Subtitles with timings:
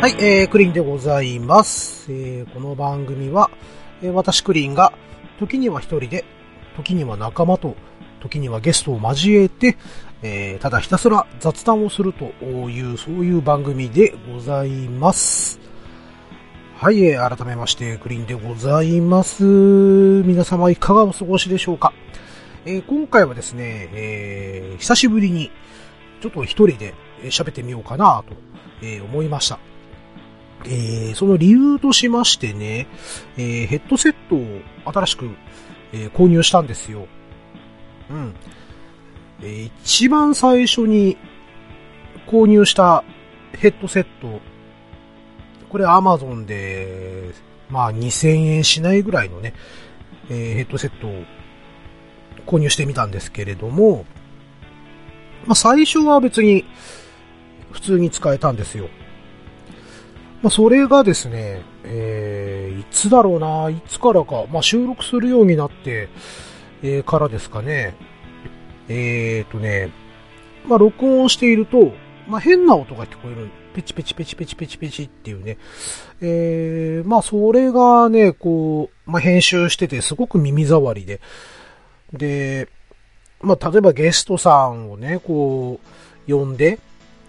[0.00, 2.10] はい、えー、クリーンでございます。
[2.10, 3.50] えー、この番組は、
[4.00, 4.94] えー私クリーンが、
[5.38, 6.24] 時には一人で、
[6.74, 7.76] 時には仲間と、
[8.22, 9.76] 時にはゲストを交えて、
[10.22, 15.60] えー、ただひたすら雑談をするという、そういう番組でございます。
[16.76, 19.44] はい、えー、改めまして、クリーンでございます。
[19.44, 21.92] 皆様いかがお過ごしでしょうか
[22.64, 25.50] えー、今回はですね、えー、久しぶりに、
[26.22, 26.94] ちょっと一人で
[27.24, 28.34] 喋ってみようかなと、
[28.80, 29.69] えー思いました。
[30.64, 32.86] えーその理由としましてね、
[33.36, 35.30] えーヘッドセットを新しく、
[35.92, 37.06] えー購入したんですよ。
[38.10, 38.34] うん。
[39.42, 41.16] えー一番最初に
[42.26, 43.04] 購入した
[43.52, 44.40] ヘッドセット、
[45.68, 47.32] これ Amazon で、
[47.68, 49.54] まあ2000円しないぐらいのね、
[50.28, 51.24] えーヘッドセットを
[52.46, 54.04] 購入してみたんですけれども、
[55.46, 56.64] まあ最初は別に
[57.72, 58.88] 普通に使えたんですよ。
[60.42, 66.08] まあ、それがですね、えー、いつだろうな、いつからか、まあ、収録するようになって、
[66.82, 67.94] えー、からですかね。
[68.88, 69.90] えーとね、
[70.66, 71.92] まあ、録音していると、
[72.26, 73.50] まあ、変な音が聞こえる。
[73.72, 75.56] ペチペチペチペチペチペチっていうね。
[76.20, 81.20] えー、まあ、それがね、こう、まあ、編集しててすごく耳障りで。
[82.12, 82.68] で、
[83.42, 85.80] まあ、例えばゲストさんをね、こ
[86.28, 86.78] う、呼んで、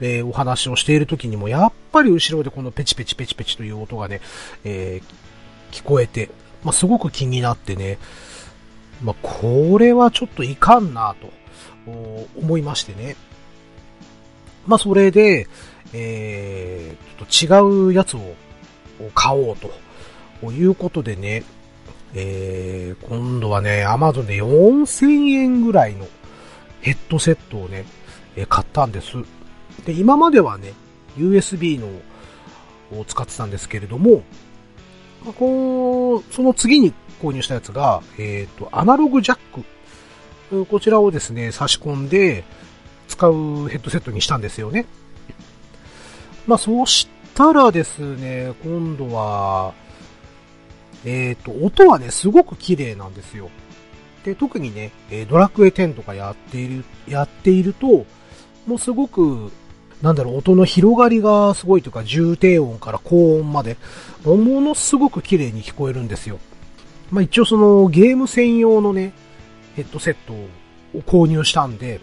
[0.01, 4.19] えーお話をしている時にも、やっぱり後ろでこのペチペチペチペチという音がね、
[4.63, 5.31] えー
[5.71, 6.29] 聞こえて、
[6.63, 7.97] まあ、すごく気になってね、
[9.01, 11.31] まあ、これはちょっといかんなと
[12.37, 13.15] 思いましてね。
[14.67, 15.47] まあ、それで、
[15.93, 18.35] えーちょっと違うやつを
[19.13, 19.57] 買おう
[20.41, 21.43] ということでね、
[22.13, 26.07] えー今度はね、アマゾンで4000円ぐらいの
[26.81, 27.85] ヘッドセットをね、
[28.35, 29.17] え買ったんです。
[29.85, 30.73] で、今まではね、
[31.17, 31.87] USB の
[32.99, 34.23] を使ってたんですけれども、
[35.25, 40.65] まこう、その次に購入したやつが、えっ、と、アナログジャック。
[40.65, 42.43] こちらをですね、差し込んで
[43.07, 44.85] 使うヘッドセットにしたんですよね。
[46.45, 49.73] まあ、そうしたらですね、今度は、
[51.05, 53.49] えっ、と、音はね、すごく綺麗なんですよ。
[54.23, 54.91] で、特にね、
[55.29, 58.05] ドラクエ10とかやっている、やっていると、
[58.67, 59.51] もうすごく、
[60.01, 63.77] なんだろう、音の広がりがすごいというか、重低音から高音まで、
[64.25, 66.39] ものすごく綺麗に聞こえるんですよ。
[67.11, 69.13] まあ一応そのゲーム専用のね、
[69.75, 71.99] ヘッドセットを購入したんで、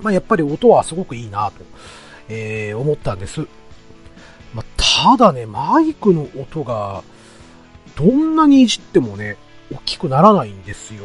[0.00, 1.64] まあやっぱり音はすごくいいなと、
[2.28, 3.46] えー思ったんです。
[4.54, 7.02] まあただね、マイクの音が、
[7.94, 9.36] どんなにいじってもね、
[9.72, 11.04] 大きくならないんですよ。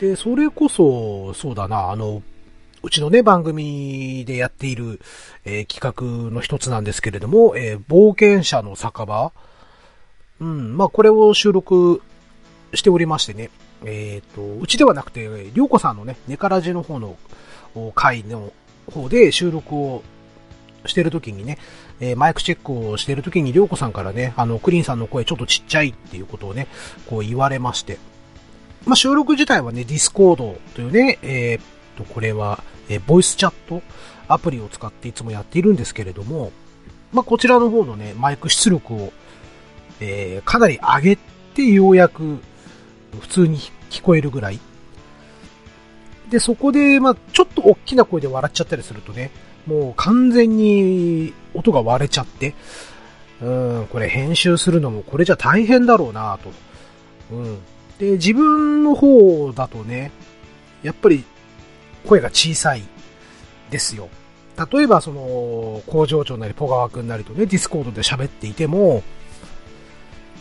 [0.00, 2.22] で、それこそ、そうだな、あの、
[2.82, 5.00] うちのね、番組でやっている、
[5.44, 9.32] えー企画の一つなんですけれども、えー冒険者の酒場。
[10.40, 12.02] うん、まあ、これを収録
[12.74, 13.50] しておりましてね。
[13.84, 17.16] えっ、と、うちではなくて、りょうこさんのね、ネカラジの方の
[17.74, 18.52] お回の
[18.92, 20.02] 方で収録を
[20.86, 21.58] してるときにね、
[22.00, 26.66] えーマイクチェックをしてるときにりょうこさんからね、あの、クリキンさんの声ちょっとちっちゃいっていうことをね、
[27.08, 27.98] こう言われまして。
[28.84, 31.62] まあ、収録自体はね、ディスコードというね、えーっ
[31.96, 33.82] と、これは、えボイスチャット
[34.28, 36.52] アプリを使っていつもやっているんですけれども、
[37.12, 39.12] まあ、こちらの方のね、マイク出力を、
[40.00, 41.18] えーかなり上げ
[41.54, 42.38] てようやく
[43.20, 43.58] 普通に
[43.90, 44.60] 聞こえるぐらい。
[46.30, 49.30] で、そこで、まあ、ちょっと大きな声で笑っちゃったりするとね、
[49.66, 52.54] もう完全に音が割れちゃって、
[53.42, 53.50] う
[53.82, 56.50] ん、これ編集するのもこれじゃ大変だろうなと。
[57.34, 57.58] うん。
[57.98, 60.10] で、自分の方だとね、
[60.82, 61.24] やっぱり
[62.06, 62.82] 声が小さい
[63.70, 64.08] ですよ。
[64.72, 69.02] 例えばその、工場長なりポガワ君なりとね、ディスコードで喋っていても、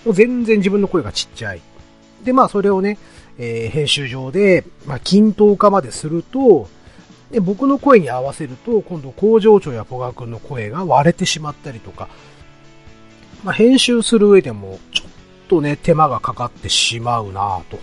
[0.06, 1.62] もう全然自分の声がちっちゃい。
[2.24, 2.98] で、まあそれをね、
[3.38, 6.68] えー編集上で、まあ均等化まですると、
[7.32, 12.10] で、僕の声に合わせると、今度工場長やポガワ君の声が割れてしまったりとか、
[13.44, 15.10] まあ編集する上でも、ちょっ
[15.48, 17.80] とね、手間がかかってしまうなぁと。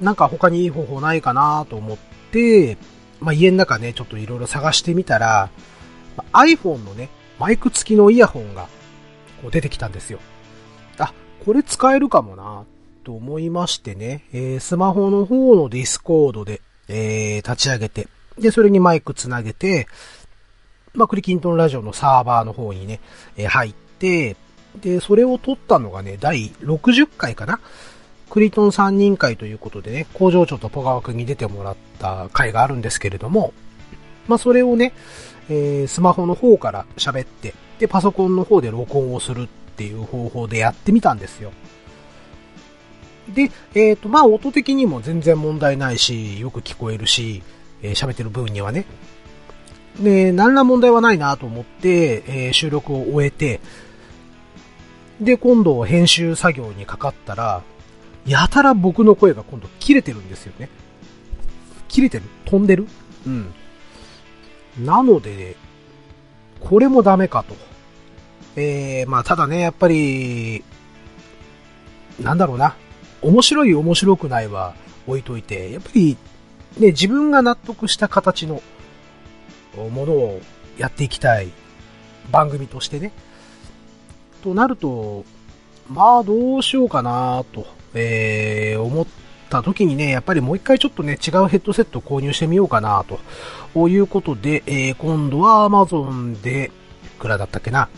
[0.00, 1.98] なんか他にいい方法ないかなと思っ
[2.32, 2.76] て、
[3.20, 5.50] まあ、家の中ね、ちょっといろいろ探してみたら、
[6.16, 7.08] ま iPhone のね、
[7.38, 8.68] マイク付きのイヤホンが
[9.40, 10.18] こう出てきたんですよ。
[10.98, 11.12] あ、
[11.44, 12.64] これ使えるかもな
[13.04, 18.08] と思いましてね、えースマホの方のディスコードで、えー立ち上げて、
[18.38, 19.86] で、それにマイクつなげて、
[20.94, 23.00] まあ、クリキントンラジオのサーバーの方にね、
[23.36, 24.36] えー入って、
[24.80, 27.60] で、それを撮ったのがね、第60回かな
[28.32, 33.52] クリキントン3人会ということでね、工場長とポガワ君に出てもらった回があるんですけれども、
[34.26, 34.94] まあ、それをね、
[35.50, 39.46] えー、スマホの方から喋って、で、パソコンの方で録音をするっ
[39.76, 41.52] ていう方法でやってみたんですよ。
[43.28, 47.42] で、えっ、ー、と、まあ、音的にも全然問題ないし、よく聞こえるし、
[47.82, 48.86] えー、喋ってる分にはね。
[50.00, 53.60] で、何ら問題はないなと思って、えー、収録を終えて、
[55.20, 57.62] で、今度編集作業にかかったら、
[58.26, 60.68] やたら僕の声が今度切れてるんですよね。
[61.88, 62.24] 切れてる？
[62.44, 62.86] 飛んでる？
[63.26, 63.52] うん。
[64.78, 65.56] なので、
[66.60, 67.54] これもダメかと。
[68.56, 70.62] えー、まあただね、やっぱり、
[72.20, 72.76] なんだろうな。
[73.22, 74.74] 面白い面白くないは
[75.06, 76.16] 置いといて、やっぱり、
[76.78, 78.62] ね、自分が納得した形の
[79.76, 80.40] ものを
[80.78, 81.50] やっていきたい
[82.30, 83.12] 番組としてね。
[84.42, 85.24] となると、
[85.88, 89.06] まあどうしようかなと、えー、思っ
[89.50, 93.04] た時にね、やっぱりもう一回ちょっとね、違うヘッドセットを購入してみようかな
[93.74, 96.70] ということで、えー、今度は Amazon で、
[97.04, 97.88] いくらだったっけな、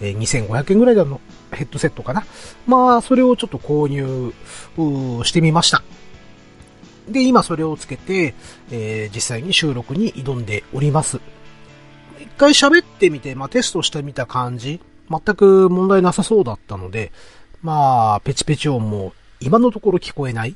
[0.00, 1.20] えー、2500円ぐらいの
[1.52, 2.24] ヘッドセットかな。
[2.66, 4.32] まあ、それをちょっと購入
[5.24, 5.82] してみました。
[7.08, 8.34] で、今それをつけて、
[8.70, 11.20] えー、実際に収録に挑んでおります。
[12.20, 14.80] 一回喋ってみて、まあ、テストしてみた感じ、
[15.10, 17.12] 全く問題なさそうだったので、
[17.62, 19.12] まあ、ペチペチ音も
[19.44, 20.54] 今のところ聞こえない？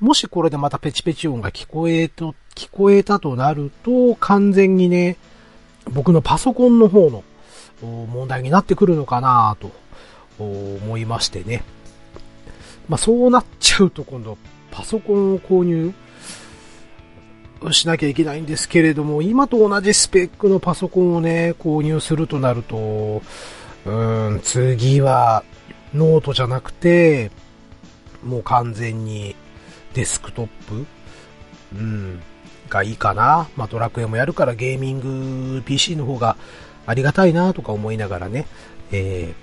[0.00, 5.16] もしこれでまたペチペチ音が聞こえと、聞こえたとなると、完全にね、
[5.90, 7.24] 僕のパソコンの方の
[7.82, 9.72] 問題になってくるのかなと
[10.38, 11.64] 思いましてね。
[12.88, 14.38] まあそうなっちゃうと今度
[14.70, 15.92] パソコンを購入
[17.72, 23.20] しなきゃいけないんですけれども、今と同じスペックのパソコンをね、購入するとなると、
[23.84, 25.44] うん、次は
[25.92, 27.30] ノートじゃなくて、
[28.22, 29.34] もう完全に
[29.94, 30.86] デスクトップ。
[31.72, 32.20] うん、
[32.68, 33.48] がいいかな。
[33.56, 35.00] まあドラクエもやるからゲーミン
[35.58, 36.36] グ PC の方が
[36.84, 38.46] ありがたいなとか思いながらね、
[38.90, 39.34] え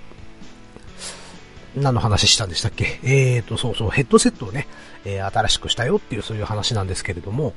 [1.74, 3.00] ー、何の話したんでしたっけ？
[3.02, 4.68] えーと、そうそう、ヘッドセットをね、
[5.06, 7.54] えー、新しくしたよっていうそういう話なんですけれども、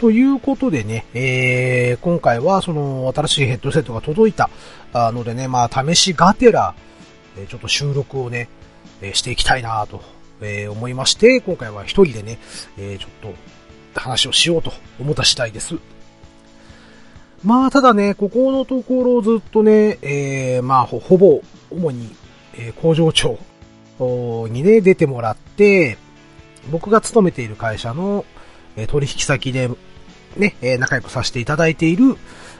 [0.00, 4.50] ということでね、えー、今回はその新しいヘッドセットが届いた
[4.92, 6.74] のでね、まあ試しがてら、
[7.48, 8.48] ちょっと収録をね、
[9.12, 10.02] していきたいなと、
[10.40, 12.38] え思いまして、今回は一人でね、
[12.78, 13.10] えちょっ
[13.94, 15.76] と話をしようと思った次第です。
[17.44, 21.40] まあ、ただね、ここのところずっとね、えー、まあ、ほ、ぼ、
[21.70, 22.14] 主に、
[22.54, 23.38] え、工場長
[24.48, 25.96] にね、出てもらって、
[26.70, 28.26] 僕が勤めている会社の、
[28.76, 29.70] え、取引先で、
[30.36, 32.16] ね、え、仲良くさせていただいている、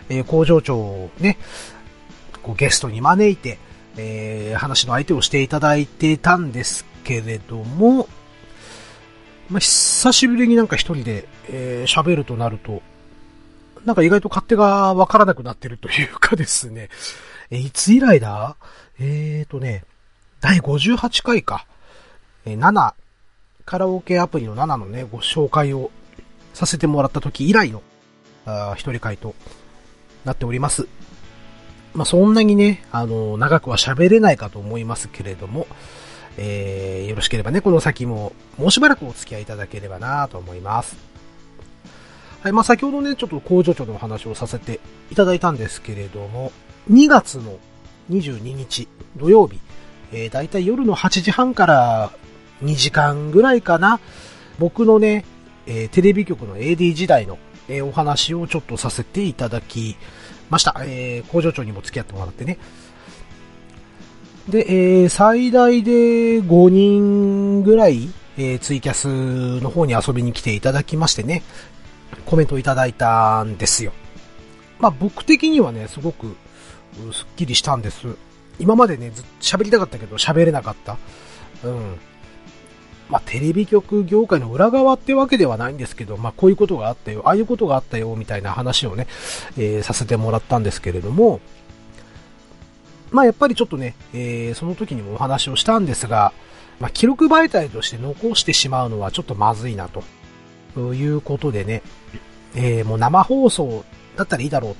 [0.08, 1.36] え、工場長をね、
[2.42, 3.58] こうゲストに招いて、
[3.98, 8.08] えー、話の相手をしていただいてたんですけれども、
[9.48, 12.82] まあ、久しぶりになんか一人で、えー、喋るとなると、
[13.84, 16.88] なんか意外と勝手がわからなくなってるというかですね。
[17.50, 18.56] え、いつ以来だ？
[18.98, 19.84] えーとね、
[20.40, 21.66] 第58回か。
[22.44, 22.94] え、7、
[23.64, 25.90] カラオケアプリの7のね、ご紹介を
[26.54, 27.82] させてもらった時以来の、
[28.46, 29.34] あ一人会と
[30.24, 30.86] なっております。
[31.94, 35.66] まあ、そんなにね、あの、長くは喋れないかと思いますけれども、
[36.42, 40.96] えー、よろしければね、この先も、もうしばらくお付き合いいただければなと思います。
[42.42, 44.80] はい、まあ、先ほどね、ちょっと工場長のお話をさせて
[45.10, 46.50] いただいたんですけれども、
[46.90, 47.58] 2月の
[48.10, 49.60] 22日土曜日、
[50.12, 52.10] えー、だいたい夜の8時半から
[52.64, 54.00] 2時間ぐらいかな、
[54.58, 55.26] 僕のね、
[55.66, 57.36] えー、テレビ局の AD 時代の、
[57.68, 59.96] えー、お話をちょっとさせていただき
[60.48, 60.74] ました。
[60.86, 62.56] えー、工場長にも付き合ってもらってね。
[64.48, 71.42] で、えー、最大で5人ぐらい、えー、ツイキャスの方に遊びに来ていただきましてね、
[72.26, 73.92] コメントいただいたんですよ。
[74.78, 76.36] まあ僕的にはね、すごく、
[77.12, 78.16] すっきりしたんです。
[78.58, 80.96] 今までね、ずっと喋りたかったけど喋れなかった。
[81.64, 81.98] うん。
[83.08, 89.06] まあテレビ局業界の裏側ってわけではないんですけど、まあこういうことがあったよ、ああいうことがあったよ、みたいな話をね、
[89.58, 91.40] えー、させてもらったんですけれども、
[93.10, 96.32] まあやっぱりちょっとね、えー、その時にもお話をしたんですが、
[96.78, 100.02] まあ記録媒体として残してしまうのはちょっとまずいなと。
[100.94, 101.82] いうことでね、
[102.54, 103.84] えー、もう生放送
[104.16, 104.76] だったらいいだろう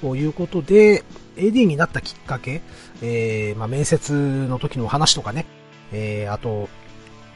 [0.00, 1.04] ということで、
[1.36, 2.62] AD になったきっかけ、
[3.02, 4.12] えー、まあ、面接
[4.48, 5.46] の時のお話とかね、
[5.92, 6.68] えー、あと、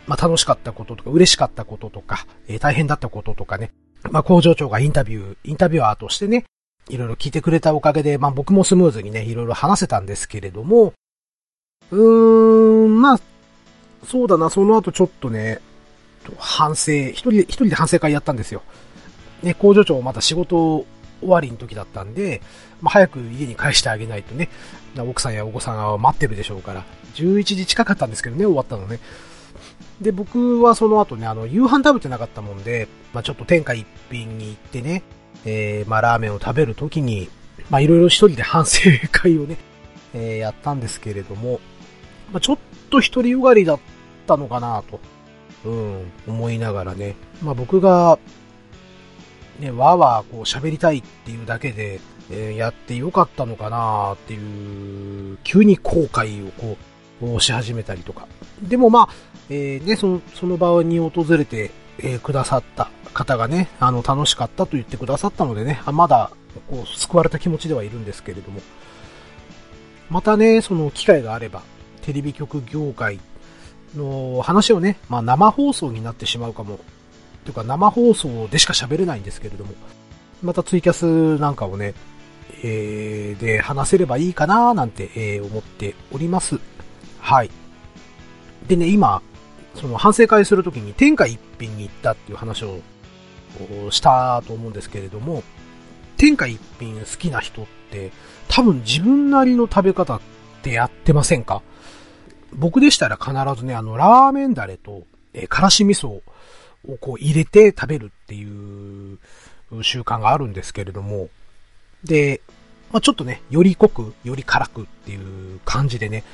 [0.07, 3.73] まあ、楽しかったこととか、嬉しかったこととか、えー、大変だったこととかね、
[4.11, 6.45] まあ、工場長がインタビュー、インタビュアーとしてね、
[6.89, 10.93] いろいろ聞いてくれたおかげで、まあ、僕もスムーズにね、いろいろ話せたんですけれども、
[11.91, 13.21] うーん、まあ、
[14.07, 15.61] そうだな、その後ちょっとね、
[16.39, 18.63] 反省、一人で、一人で反省会やったんですよ。
[19.43, 20.85] ね、工場長また仕事
[21.21, 22.43] 終わりの時だったんで、
[22.81, 24.49] まあ、早く家に帰してあげないとね、
[24.99, 29.01] 奥さんやお子さんが待ってるでしょうから、11時近かったんですけどね、終わったのね。
[30.01, 35.03] で、僕はその後ね、あの、夕飯食べてなかったもんで、まあ、ちょっと天下一品に行ってね、
[35.45, 37.29] えー、まあ、ラーメンを食べる時に、
[37.71, 39.57] まあ、いろいろ一人で反省会をね、
[40.15, 41.61] えー、やったんですけれども、
[42.33, 42.59] まあ、ちょっ
[42.91, 43.79] と一人よがりだっ
[44.27, 45.01] たのかなと、
[45.65, 48.19] うん、思いながらね、まあ、僕が、
[49.61, 56.77] ね、わーわーこう喋りたいっていうだけで、えー、やってよかったのかなっていう、急に後悔をこ
[57.37, 58.29] う、し始めたりとか。
[58.63, 59.15] でもまあ、
[59.51, 66.31] えー、ね、その、その場に訪れて、えー、くださった方がね、あの、楽しかったと言ってくださったのでね、あまだ、
[66.71, 68.61] こう、救われた気持ちではいるんですけれども、
[70.09, 71.63] またね、その機会があれば、
[72.03, 73.19] テレビ局業界
[73.97, 76.79] の話をね、まあ生放送になってしまうかも。
[77.45, 79.73] というか生放送でしか喋れないんですけれども、
[80.41, 81.95] またツイキャスなんかをね、
[82.63, 86.61] えー、で話せればいいかななんて、えー、思っております。
[87.19, 87.51] はい。
[88.69, 89.23] でね、今、
[89.75, 92.79] その反省会するときに天下一品に行ったっていう話を
[93.91, 95.43] したと思うんですけれども、
[96.17, 98.11] 天下一品好きな人って
[98.49, 100.21] 多分自分なりの食べ方っ
[100.63, 101.63] てやってませんか？
[102.53, 105.03] 僕でしたら必ずね、あの、ラーメンダレと、
[105.35, 106.23] えー、からし味噌を
[107.01, 108.45] こう入れて食べるってい
[109.15, 109.19] う
[109.83, 111.29] 習慣があるんですけれども、
[112.05, 112.41] で、
[112.91, 116.25] まあ、ちょっとね、より濃く、より辛くっていう感じでね、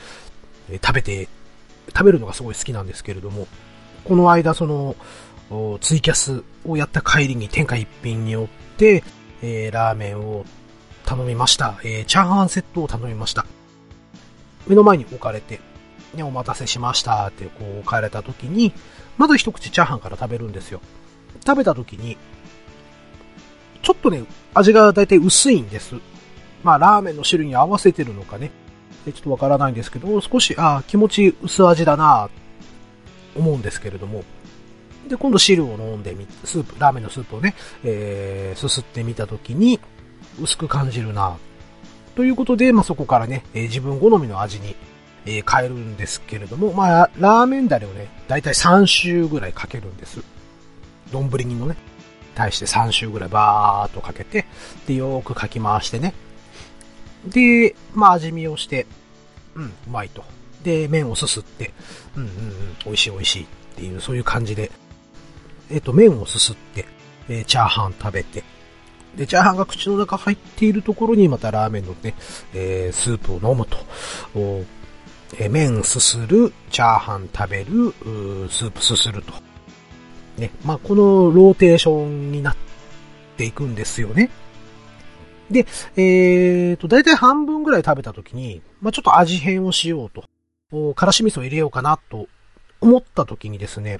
[0.83, 1.29] 食べて、
[1.89, 3.49] 食べるのがすごい好きなんですけれども、
[4.05, 4.95] この間その、
[5.81, 9.05] ツイキャスをやった帰りに天下一品によって、
[9.43, 10.45] えー、ラーメンを
[11.05, 11.79] 頼みました。
[11.85, 13.47] えー、チャーハンセットを頼みました。
[14.67, 15.61] 目の前に置かれて、
[16.15, 18.73] ね、お待たせしましたってこう置かれた時に、
[19.19, 20.81] まず一口チャーハンから食べるんですよ。
[21.47, 22.17] 食べた時に、
[23.83, 25.97] ちょっとね、味がだいたい薄いんです。
[26.63, 28.51] まあ、ラーメンの種類に合わせてるのかね。
[29.05, 32.31] ちょっとわからないんですけど、少し、あ気持ち薄味だな
[33.37, 34.25] 思うんですけれども。
[35.09, 39.81] で、今度汁を飲んでみ、スープ、ラーメンのスープをね、えー、すすってみたときに、
[40.41, 41.37] 薄く感じるな
[42.17, 44.75] ということで、まあ、そこからね、えー、自分好みの味に、
[45.27, 50.23] えー、変えるんですけれども、まあ、ラーメンダレをね、だいたい3周ぐらいかけるんです。
[51.13, 51.77] 丼にのね、
[52.35, 54.47] 対して3周ぐらいバーっとかけて、
[54.87, 56.15] で、よーくかき回してね。
[57.27, 58.87] で、まあ、味見をして、
[59.55, 60.25] うん、うまいと。
[60.63, 61.73] で、麺をすすって、
[62.17, 63.47] うんうんうん、美味しい美味しいっ
[63.77, 64.71] ていう、そういう感じで、
[65.75, 66.87] えっ、と、麺をすすって、
[67.29, 68.45] えー、チャーハン食べて、
[69.17, 72.15] で、チャーハンが口の中入っているところにまたラーメンのね、
[72.55, 73.77] えー、スープを飲むと。
[75.37, 77.93] えー、麺すする、チャーハン食べる、
[78.51, 79.33] スープすすると。
[80.39, 80.51] ね。
[80.65, 82.57] まあ、このローテーションになっ
[83.37, 84.31] ていくんですよね。
[85.51, 85.67] で、
[85.97, 90.95] えーと、だいたい半分ぐらい食べた時に、まあ、ちょっと味変をしようと。
[90.95, 92.29] からし味噌を入れようかなと
[92.81, 93.99] 思った時にですね、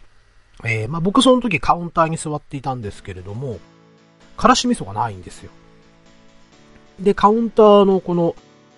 [0.63, 3.59] えー、まあ、僕その時カウンターに座っていたんですけれども、
[4.37, 5.51] からし味噌がないんですよ。
[7.01, 8.37] で、カウンターのこの、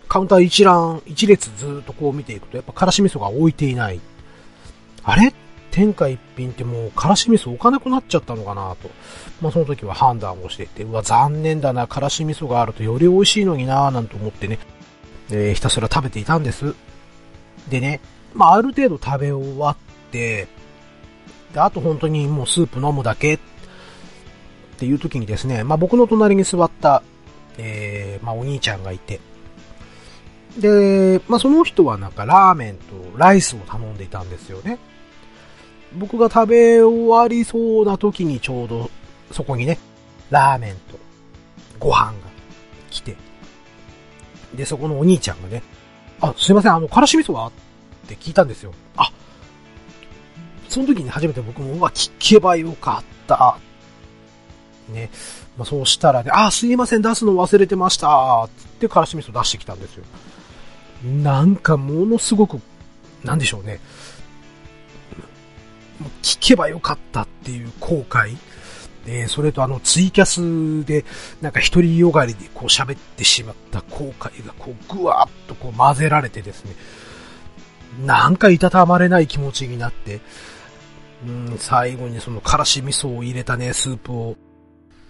[0.09, 4.01] カウンター一覧、一列ずっとこう見ていくと、やっぱからし味噌が置いていない。
[5.05, 5.33] あれ？
[5.71, 8.89] 天下一品ってもう、からし味噌置かなくなっちゃったのかなと。
[9.43, 14.59] まあ、その時は判断をしていて、うわ、残念だな、からし味噌があるとより美味しいのになぁ、なんて思ってね、
[15.31, 16.75] えー、ひたすら食べていたんです。
[17.69, 18.01] でね、
[18.33, 19.77] まあ、ある程度食べ終わっ
[20.11, 20.49] て、
[21.57, 23.39] で、あと本当にもうスープ飲むだけっ
[24.77, 27.03] ていう時にですね、まあ僕の隣に座った、
[27.57, 29.21] えー、まあお兄ちゃんがいて、
[30.59, 32.83] で、まあその人はなんかラーメンと
[33.17, 34.79] ライスを頼んでいたんですよね。
[35.95, 38.91] 僕が食べ終わりそうな時にちょうど
[39.33, 39.79] そこにね、
[40.29, 40.99] ラーメンと
[41.79, 42.13] ご飯が
[42.91, 43.17] 来て、
[44.55, 45.63] で、そこのお兄ちゃんがね、
[46.21, 47.47] あ、すいません、あの、からし味噌は？
[47.47, 47.53] っ
[48.09, 48.75] て聞いたんですよ。
[48.99, 49.11] あ、
[50.77, 53.57] その時に初めて僕も、うわ、聞けばよかった。
[54.91, 55.09] ね。
[55.57, 58.47] まあ、そうしたらね、あ、すいません、出すの忘れてました。
[58.59, 60.05] つってからし味噌出してきたんですよ。
[61.03, 62.61] なんかものすごく、
[63.25, 63.81] なんでしょうね。
[66.21, 68.37] 聞けばよかったっていう後悔。
[69.07, 71.07] で、それとあのツイキャスで、
[71.41, 76.75] なんか一人よがりでこう喋ってしまった後悔がこうぐわーっとこう混ぜられてですね、
[78.05, 80.21] なんかいたたまれない気持ちになって、
[81.27, 84.37] うん、最後にそのからし味噌を入れたね、スープを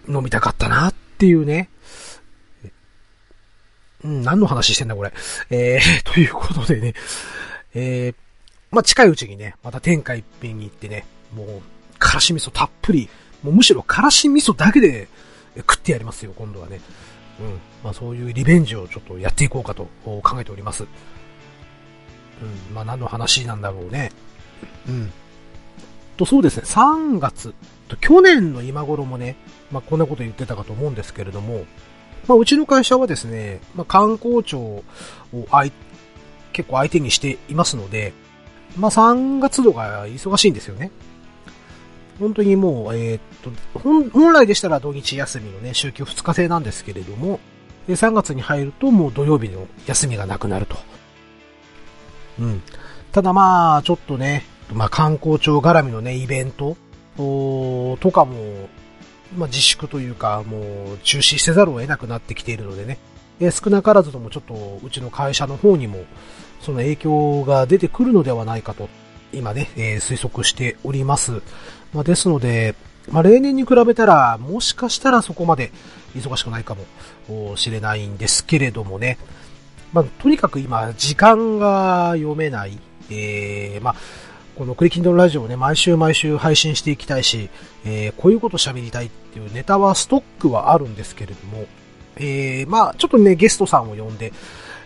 [0.07, 1.69] 飲みたかったなっていうね。
[4.03, 5.13] うん、何の話してんだこれ。
[5.49, 6.93] えー、 ということでね、
[7.73, 8.15] えー、
[8.71, 11.05] まあ、近いうちにね、また天下一品に行ってね、
[11.35, 11.61] もう、
[11.99, 13.09] からし味噌たっぷり、
[13.43, 15.07] もうむしろからし味噌だけで、
[15.57, 16.79] 食ってやりますよ、今度はね。
[17.39, 17.59] うん。
[17.83, 20.83] まあそういうリベンジをちょっとやっていこうかと考えております。
[20.83, 20.85] う
[22.71, 22.73] ん。
[22.73, 24.11] まあ何の話なんだろうね。
[24.87, 25.11] うん。
[26.17, 27.53] と、そうですね、3月、
[28.01, 29.37] 去年の今頃もね、
[29.71, 31.65] まあこんなこと言ってたかと思うんですけれども、
[32.27, 34.83] まあうちの会社はですね、まあ観光庁を
[36.51, 38.13] 結構相手にしていますので、
[38.75, 40.91] まあ3月度が忙しいんですよね。
[42.19, 43.21] 本当にもう、えー、っ
[43.73, 47.39] と、本、本来でしたら土日休みのね、週休2日制なんですけれども、
[47.87, 50.77] で、3月に入るともう土曜日の休みがなくなると。
[52.39, 52.61] うん。
[53.11, 56.77] ただまあ、ちょっとね、まあ観光庁絡みのね、イベント
[57.17, 58.69] とかも、
[59.37, 62.97] まあ自粛というか、もう中止せざるを得なくなってきているのでね、
[63.39, 66.05] え少なからずともちょっとうちの会社の方にも、
[66.61, 68.89] その影響が出てくるのではないかと、
[69.33, 71.41] 今ね、えー、推測しております。
[71.93, 72.75] まあ、ですので、
[73.11, 75.71] まあ、例年に比べたら、もしかしたらそこまで
[76.15, 76.75] 忙しくないか
[77.29, 79.17] もしれないんですけれどもね。
[79.93, 82.77] まあ、とにかく今、時間が読めない。
[83.09, 83.95] えー、まあ、
[84.57, 87.51] このクリキンドルラジオをね、毎週毎週配信していきたいし、
[87.85, 91.67] えー、こういうこと喋りたいっていうネタはストックはあるんですけれども、
[92.15, 94.33] えー、まあ、ちょっとね、ゲストさんを呼んで、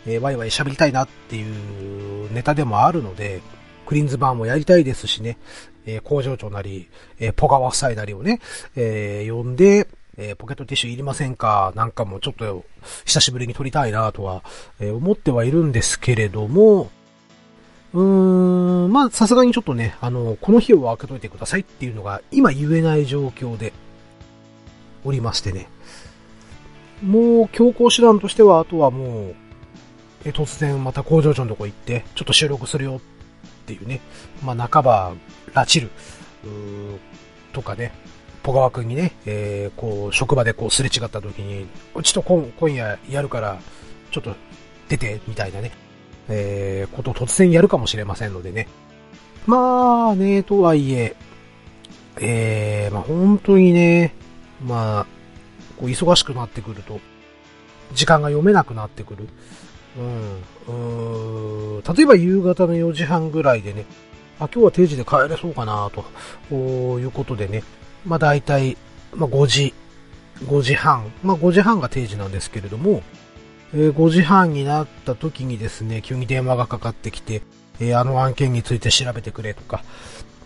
[0.06, 3.42] えー、ワイワイ喋りたいなっていうネタでもあるので、
[3.86, 5.38] クリーンズバーもやりたいですしね、
[5.86, 8.42] えー、工場長なり、えー、ポガワ夫妻なりをね、
[8.76, 9.88] えー、呼んで、
[10.18, 12.66] えー、ポケットティッシュいりませんかなんかもちょっと
[13.06, 14.44] 久しぶりに撮りたいなとは、
[14.82, 16.92] えー、思ってはいるんですけれども、
[17.94, 23.74] うーん、まあさすがにちょっとね、あの、この日を開けといてくださいっていうのが今言えない状況で
[25.04, 25.68] おりましてね。
[27.04, 29.36] もう強行手段としては、あとはもう、
[30.24, 34.02] え突然また工場長のとこ行って、ちょっと収録するよっていうね、
[34.44, 35.14] まあ半ば
[35.54, 35.90] 拉致る、
[37.52, 37.92] とかね、
[38.44, 43.60] ポガワ君にね、えー、こう、職場でこうすれ違った時に、うちと今今夜やるから、
[44.12, 44.36] ちょっと
[44.90, 45.72] 出て、みたいなね、
[46.30, 48.68] えー、こと突然やるかもしれませんのでね。
[49.46, 51.16] まあね、とはいえ、
[52.20, 54.14] えー、まあ本当にね、
[54.64, 55.06] まあ、
[55.78, 57.00] こう忙しくなってくると、
[57.94, 59.28] 時間が読めなくなってくる。
[59.98, 61.80] うん。
[61.80, 63.86] う例えば夕方の4時半ぐらいでね、
[64.40, 65.92] あ、今日は定時で帰れそうかな
[66.50, 67.64] と、いうことでね、
[68.06, 68.78] まあ大体、
[69.14, 69.74] まあ5時、
[70.46, 73.02] 5時半、まあ5時半が定時なんですけれども、
[73.74, 77.42] え、5時半になった時にですね、急に電話がかかってきて、
[77.80, 79.84] え、あの案件について調べてくれとか、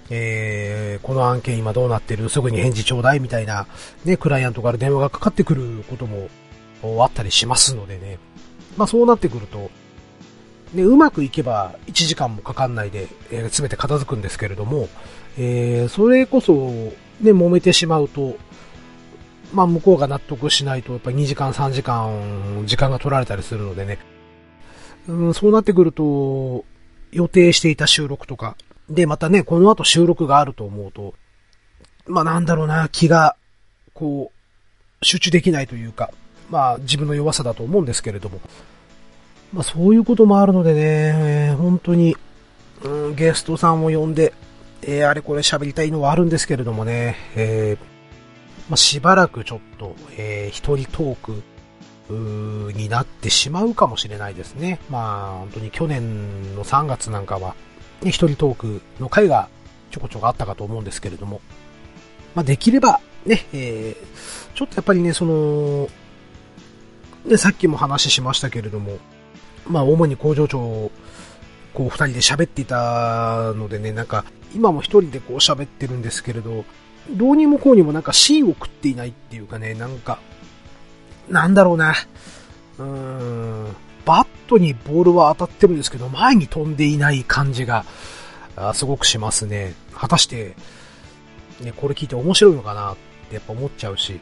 [0.09, 3.65] えー、この案件今どうなってるすぐに返事ちょうだいみたいな、
[4.03, 6.29] ね、クライアントから電話がかかってくることも
[7.03, 8.19] あったりしますのでね。
[8.77, 9.71] まあそうなってくると、
[10.73, 14.89] ね、うまくいけば1時間もかかんないで、えー、全て片付くんですけれども、
[15.38, 18.38] えー、それこそ、ね、揉めてしまうと、
[19.53, 23.99] まあ向こうが納得しないと、やっぱり2時間3時間、時間が取られたりするのでね、
[25.08, 26.65] うん、そうなってくると、
[27.12, 28.58] 予定していた収録とか、
[28.89, 31.13] で、またね、この後収録があると思うと、
[32.08, 33.36] まあなんだろうな、気が、
[33.93, 36.12] こう、集中できないというか、
[36.49, 38.39] まあ自分の弱さだと思うんですけれども、
[39.53, 42.15] まあそういうこともあるのでね、本当に、
[42.84, 44.34] うん、ゲストさんを呼んで、
[44.81, 47.94] えー、あれこれ喋りたいのはあるんですけれどもね、えー、
[48.69, 51.43] まあ、しばらくちょっと、えー、一人トーク、
[52.08, 54.80] になってしまうかもしれないですね。
[54.89, 57.56] まあ、本当に去年の3月なんかは、
[58.04, 59.49] ね、一人トークの回が
[59.89, 61.41] ちょこちょこあったかと思うんですけれども、
[62.36, 65.89] まあ、できれば、ね、えー、ちょっとやっぱりね、その、
[67.25, 68.99] ね、さっきも話しましたけれども、
[69.67, 70.91] まあ、主に工場長、
[71.73, 76.65] こう、二人で喋っていたのでね、なんか、今も一人でこう喋ってるんですけれど、
[77.12, 80.20] どうにもこうにもなんか芯を食っていないっていうかね、なんか、
[81.30, 81.94] なんだろうな。
[82.78, 87.86] うーん、バットにボールは当たってるんですけど、前に飛んでいない感じが、
[88.56, 89.74] あすごくしますね。
[89.94, 90.56] 果たして、
[91.62, 92.96] ね、これ聞いて面白いのかなっ
[93.30, 94.20] てやっぱ思っちゃうし、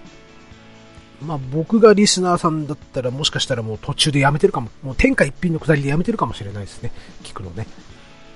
[1.22, 6.91] まあ僕がリスナーさんだったらもしかしたらもう途中でやめてるかも、もう天下一品のくだりでやめてるかもしれないですね。
[7.24, 7.67] 聞くのね。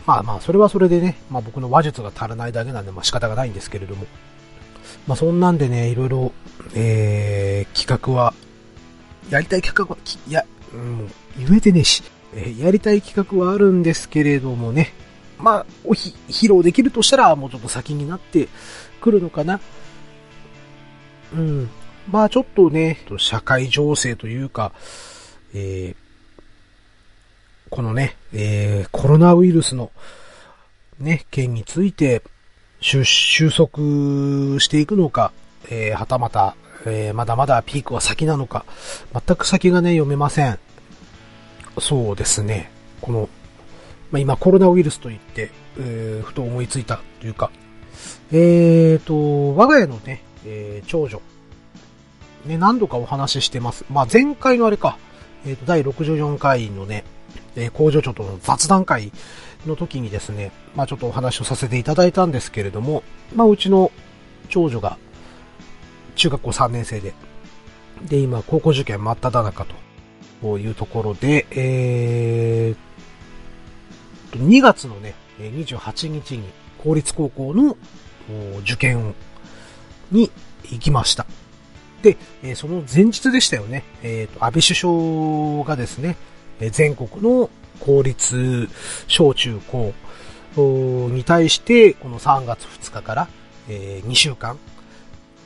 [0.06, 4.06] まあまあそれはそれでね、まあ僕の話術が足らないだけなんでまあ仕方がないんですけれども。
[5.08, 6.32] まあそんなんでね、いろいろ、
[6.76, 8.34] えー、企画は、
[9.30, 9.97] やりたい企画は、
[10.28, 14.93] いや、うん、言えてねえし、えー、やりたい企画はあるんですけれどもね、
[15.39, 18.47] まあ、おひ、披露できるとしたら、もうちょっと先になって
[19.02, 19.60] くるのかな。
[21.34, 21.69] うん。
[22.10, 24.71] まあちょっとね、社会情勢というか、
[25.54, 25.95] えー、
[27.69, 29.91] このね、えー、コロナウイルスの
[31.00, 32.23] ね、件について
[32.80, 33.04] 収
[33.52, 35.32] 束していくのか、
[35.70, 38.66] えー、はたまた、えー、まだまだピークは先なのか、
[39.13, 40.60] 全く先がね、読めません。
[41.80, 42.72] そうですね。
[43.02, 43.30] この、
[44.12, 47.52] まあ、今コロナウイルスと言って、えー、ふと思いついたというか、
[48.32, 51.22] えーと、我が家のね、えー、長女、
[52.46, 53.86] ね、何度かお話ししてます。
[53.90, 54.98] まあ、前回のあれか、
[55.46, 57.04] えっ、ー、と、第64回のね、
[57.56, 59.12] えー、工場長との雑談会
[59.67, 63.03] の時にですね、まあ、ちょっとお話をさせていただいたんですけれども、
[63.36, 63.91] まあ、うちの
[64.49, 64.97] 長女が
[66.15, 67.13] 中学校3年生で、
[68.06, 69.65] で、今、高校受験真っ只中
[70.41, 76.43] というところで、えー、2月のね、28日に
[76.77, 77.77] 公立高校の
[78.62, 79.13] 受験
[80.12, 80.32] に
[80.63, 81.25] 行きました。
[82.01, 82.17] で、
[82.56, 86.15] その前日でしたよね、えっ、ー、と、安倍首相がですね、
[86.71, 87.49] 全国の
[87.80, 88.70] 公立
[89.08, 89.94] 小中高
[91.10, 93.28] に対して、この3月2日から
[93.70, 94.58] え2週間、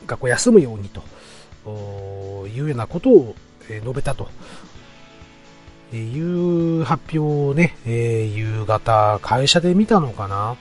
[0.05, 3.35] 学校休むようにというようなことを
[3.67, 4.29] 述べたと
[5.93, 10.55] いう発表をね、え、夕方会社で見たのかな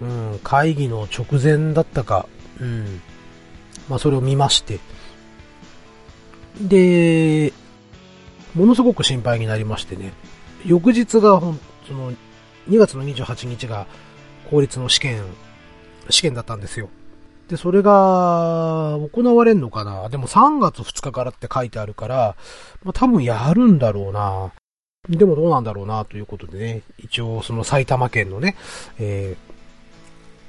[0.00, 2.26] うん、会議の直前だったか、
[2.60, 3.00] うん。
[3.88, 4.80] まあ、それを見まして。
[6.60, 7.52] で、
[8.54, 10.12] ものすごく心配になりましてね。
[10.66, 12.12] 翌日が、ほん、その、
[12.68, 13.86] 2月の28日が
[14.50, 15.22] 公立の試験、
[16.10, 16.88] 試験だったんですよ。
[17.48, 20.08] で、それが、行われんのかな？
[20.08, 22.36] でも3月2日からって書いてあるから、
[22.82, 24.52] まあ、多分やるんだろうな
[25.08, 28.56] でもどうなんだろうなということでね、一応その埼玉県のね、
[29.00, 29.36] え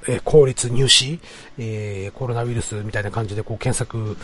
[0.06, 1.18] ー、えー、公立入試、
[1.58, 4.16] えー、コロナウイルスみたいな感じでこう検索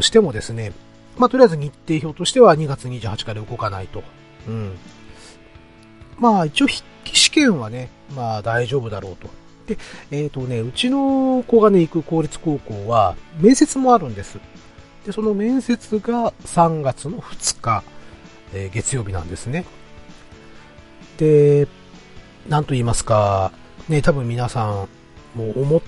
[0.00, 0.72] してもですね、
[1.16, 4.04] まあ、とりあえず日程表としては2月28から動かないと。
[4.46, 4.78] うん。
[6.18, 9.28] まあ、一応筆記試験はね、まあ大丈夫だろうと。
[9.66, 9.78] で、
[10.10, 14.38] えっ、ー、とね、うちの子がね、行く公立高校は、面接もあるんです。
[15.06, 17.82] で、その面接が3月の2日、
[18.54, 19.64] えー、月曜日なんですね。
[21.18, 21.68] で、
[22.48, 23.52] なんと言いますか、
[23.88, 24.88] ね、多分皆さん
[25.38, 25.82] も思っ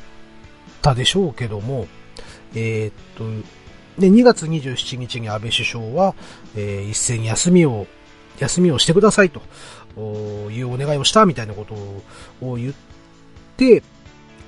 [0.82, 1.86] たでしょうけども、
[2.54, 3.24] えっ、と、
[3.98, 6.14] で、2月27日に安倍首相は、
[6.56, 7.86] えー、一斉に休みを、
[8.38, 9.42] 休みをしてくださいと
[9.96, 11.74] いうお願いをしたみたいなこと
[12.44, 12.74] を言っ
[13.56, 13.82] て、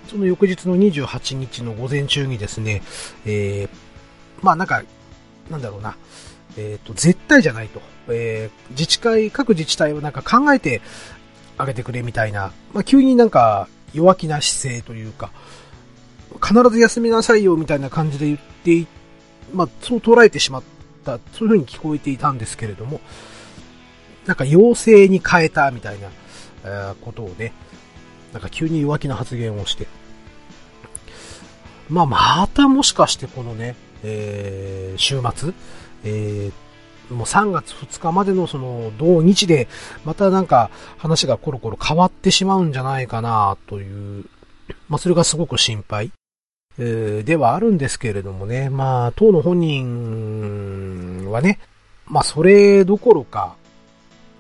[0.09, 2.83] その翌日の28日の午前中にですね、
[3.25, 4.83] えー、まあなんか、
[5.51, 5.97] なんだろうな、
[6.57, 7.81] えっ、ー、と、絶対じゃないと。
[8.09, 10.83] えー、自治会、各自治体をなんか考えて
[11.57, 15.31] あげてくれみたいな、まあ急になんか弱気な姿勢というか、
[16.45, 18.87] 必ず休みなさいよみたいな感じで言って
[19.53, 20.63] まあそう捉えてしまっ
[21.05, 23.01] た、そういう風に聞こえていたんですけれども、
[24.27, 26.09] なんか要請に変えたみたいな、
[26.65, 27.53] えー、ことをね、
[28.33, 29.87] なんか急に弱気な発言をして。
[31.89, 35.53] まあ、またもしかしてこのね、えー、週末、
[36.05, 39.69] えー、もう3月2日までのその同日で、
[40.05, 44.25] またなんか話がコロコロ変わってしまうんじゃないかなという、
[44.89, 46.13] まあそれがすごく心配、
[46.79, 51.59] えー、ではあるんですけれどもね、まあ当の本人はね、
[52.07, 53.57] まあそれどころか、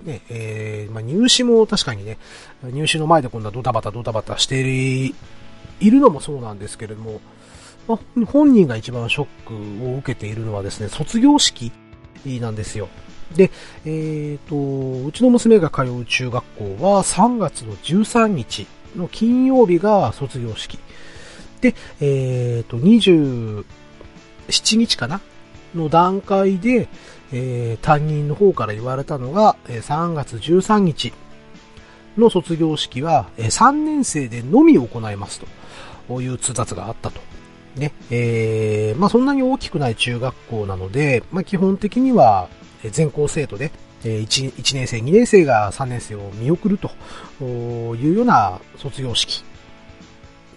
[0.04, 2.18] ね、えー、まあ、入試も確かにね、
[2.62, 5.14] 入試の前でこんなドタバタドタバタしてい
[5.80, 7.20] るのもそうなんですけれども、
[7.88, 11.72] まあ、本人が一番ショックを受けているのはですね、卒業式
[12.40, 12.88] なんですよ。
[13.34, 13.50] で、
[13.84, 13.88] え
[14.42, 20.78] っ、ー、と、うちの娘が通う中学校は3月の13日の金曜日が卒業式。
[21.60, 23.64] で、えっ、ー、と、27
[24.76, 25.20] 日かな
[25.74, 26.88] の段階で、
[27.32, 31.12] えー、担任の方から言われたのが、え、3月13日
[32.16, 35.46] の卒業式は、え、3年生でのみ行いますと。
[36.20, 37.20] いう通達があったと。
[37.76, 42.48] ね、えー、まあそんなに大きくない中学校なので、まあ基本的には
[42.90, 43.70] 全校生徒で、
[44.04, 46.90] 1, 1年生、2年生が3年生を見送ると
[47.44, 49.44] いうような卒業式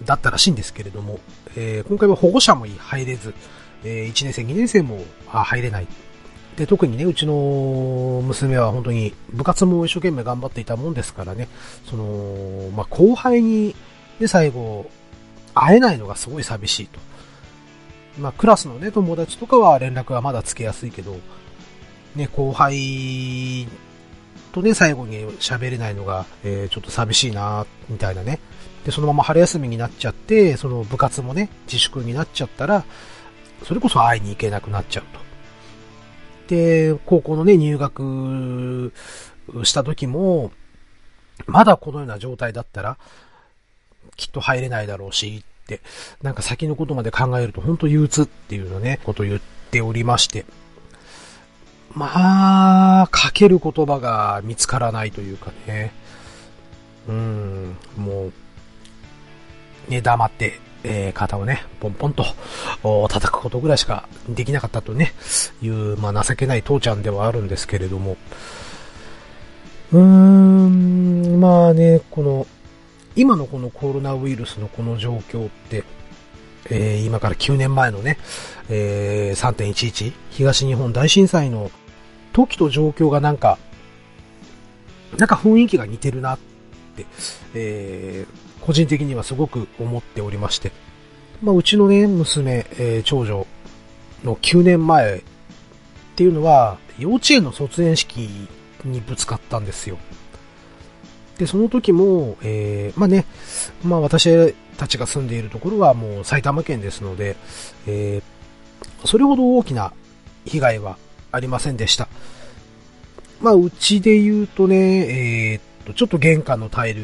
[0.04, 1.20] だったらしいんですけれども、
[1.56, 3.34] えー、今回は保護者も入れず、
[3.84, 5.88] え、1年生、2年生も入れない。
[6.58, 11.48] で、特にね、うちの娘は本当に部活も一生懸命頑張っていたもんですからね、
[11.86, 13.76] その、まあ、後輩に、
[14.20, 14.90] で、最後、
[15.54, 17.00] 会えないのがすごい寂しいと。
[18.20, 21.18] まあ、クラスのね、友達とかは連絡はまだつけやすいけど、
[22.16, 23.68] ね、後輩
[24.54, 28.40] とね、最後に喋れないのが、えー、ちょっと寂しいな、みたいなね。
[28.86, 32.86] で、そのまま春休みになっちゃって、その部活もね、自粛になっちゃったら、
[33.64, 35.25] それこそ会いに行けなくなっちゃうと。
[36.48, 38.94] で、高校のね、入学
[39.64, 40.52] した時も、
[41.48, 42.98] まだこのような状態だったら、
[44.16, 45.82] きっと入れないだろうし、、って
[46.22, 50.46] なんか先のことまで考えると本当憂鬱っていうのね、ことを言っておりまして、
[51.94, 55.92] まあ、かける言葉が見つからないというかね、
[57.08, 58.32] うん、も
[59.88, 62.26] う、ね、黙って、えー、肩をね、ポンポンと
[63.10, 65.14] 叩くことぐらいしかできなかったとね、
[65.62, 68.18] いう、まあ情けない父ちゃんではあるんですけれども、
[69.92, 72.48] うーん、まあね、この、
[73.16, 75.84] 今のこのコロナウイルスのこの状況って、
[76.70, 78.18] えー、今から9年前のね、
[78.70, 81.72] えー、3.11東日本大震災の
[82.34, 83.58] 時と状況がなんか、
[85.18, 86.40] なんか雰囲気が似てるなっ
[86.96, 87.06] て、
[87.54, 90.72] えー、個人的にはすごく思っておりまして、
[91.42, 93.46] まあ、うちのね、娘、えー、長女
[94.24, 95.22] の9年前っ
[96.16, 98.48] ていうのは、幼稚園の卒園式
[98.84, 99.98] にぶつかったんですよ。
[101.38, 103.26] で、その時も、えー、まあね、
[103.84, 107.36] まあ私たちが住んでいるところはもう埼玉県ですので、
[107.86, 109.92] えー、それほど大きな
[110.46, 110.98] 被害は
[111.32, 112.08] ありませんでした。
[113.42, 117.04] まあ、うちで言うとね、えー、っと、ちょっと玄関のタイル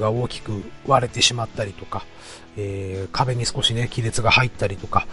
[0.00, 2.04] が大きく割れてしまったりとか、
[2.56, 5.06] えー、壁に少しね、亀裂が入ったりとか、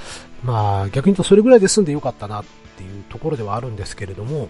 [0.44, 2.46] まあ、逆に言うとそれぐらいで済んでよかったなっ
[2.78, 4.50] ていうところではあるんですけれども、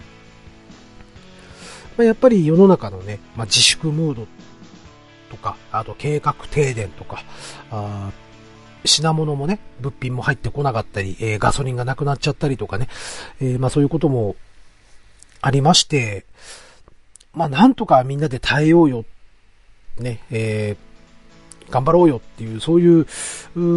[1.96, 4.26] まあ、やっぱり世の中のね、まあ、自粛ムード
[5.30, 7.24] とか、あと計画停電とか、
[7.70, 8.10] あ
[8.84, 12.88] 品物もね、物品も入ってこなかったり、えー、ガソリンがなくなっちゃったりとかね、
[13.40, 14.36] えー、まあそういうことも
[15.40, 16.24] ありまして、
[17.32, 19.04] まあなんとかみんなで耐えようよ、
[19.98, 23.06] ね、えー、頑張ろうよっていう、そういう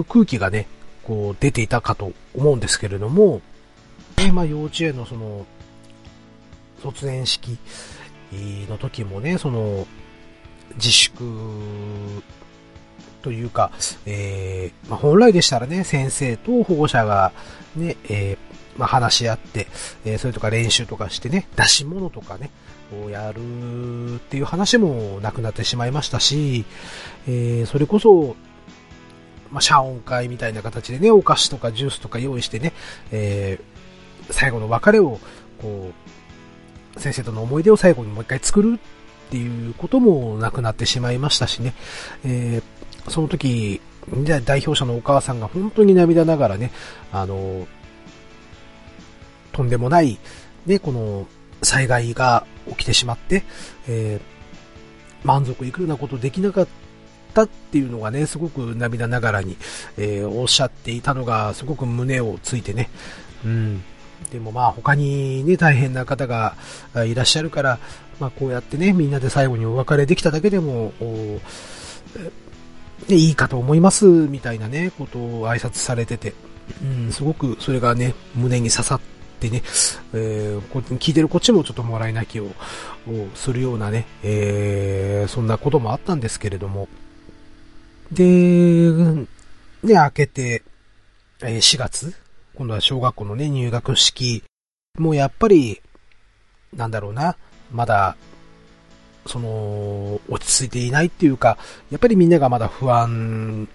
[0.05, 0.67] 空気がね、
[1.03, 3.41] こう出ていたかと思うんですけれども、
[4.17, 5.45] えまあ幼稚園のその、
[6.81, 7.57] 卒園式
[8.69, 9.87] の時もね、その、
[10.75, 11.23] 自粛
[13.21, 13.71] というか、
[14.05, 17.31] えー、まあ、本来でしたらね、先生と保護者が
[17.75, 19.67] ね、えー、まあ、話し合って、
[20.05, 22.51] えー、それとか練習とかしてね、出し物とかね、
[23.05, 26.65] をやるっていう話もなくなってしまいましたし、
[27.27, 28.35] えー、それこそ、
[29.51, 32.73] まあ、謝恩会みたいな形でね、お菓子とかジュースとか用意してね、
[33.11, 35.19] えー、最後の別れを、
[35.61, 35.91] こ
[36.95, 38.79] う、先生との思い出を最後にもう一回作る
[39.27, 41.73] っていうこともなくなってしまいましたしね、
[42.23, 42.75] えー
[43.09, 43.81] その時、
[44.45, 46.71] 代表者のお母さんが本当に涙ながらね、
[47.11, 47.67] あの、
[49.51, 50.17] とんでもない、
[50.65, 51.27] ね、この
[51.61, 53.43] 災害が起きてしまって、
[53.87, 56.67] えー、満足いくようなことできなかっ
[57.33, 59.57] たっていうのがね、すごく涙ながらに、
[59.97, 62.89] えー、おっしゃっていたのが、すごく胸をついてね、
[63.43, 63.83] うん。
[64.31, 66.55] でもまあ他にね、大変な方が
[67.05, 67.79] いらっしゃるから、
[68.19, 70.93] まあこうやってね、みんなで最後にお別れできただけでも、
[73.07, 76.33] で、いいかと思います、みたいなね、ことを挨拶されてて、
[76.81, 79.01] うん、すごくそれがね、胸に刺さっ
[79.47, 79.63] ってね、
[80.13, 82.49] えー、聞いてるこっちもちょっともらい泣きを
[83.33, 86.87] するようなね、えー、そんなこともあったんですけれども、
[88.11, 89.25] で、ね、
[89.83, 90.63] 明けて、
[91.41, 92.13] え、4月、
[92.55, 94.43] 今度は小学校のね、入学式、
[94.97, 95.81] もうやっぱり、
[96.73, 97.35] なんだろうな、
[97.71, 98.15] まだ
[99.25, 101.57] その、落ち着いていないっていうか、
[101.91, 103.67] やっぱりみんながまだ不安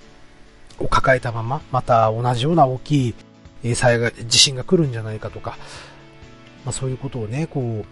[0.79, 3.15] を抱えたまま、また同じような大きい
[3.63, 5.57] え災害、地震が来るんじゃないかとか、
[6.65, 7.85] まあそういうことをね、こ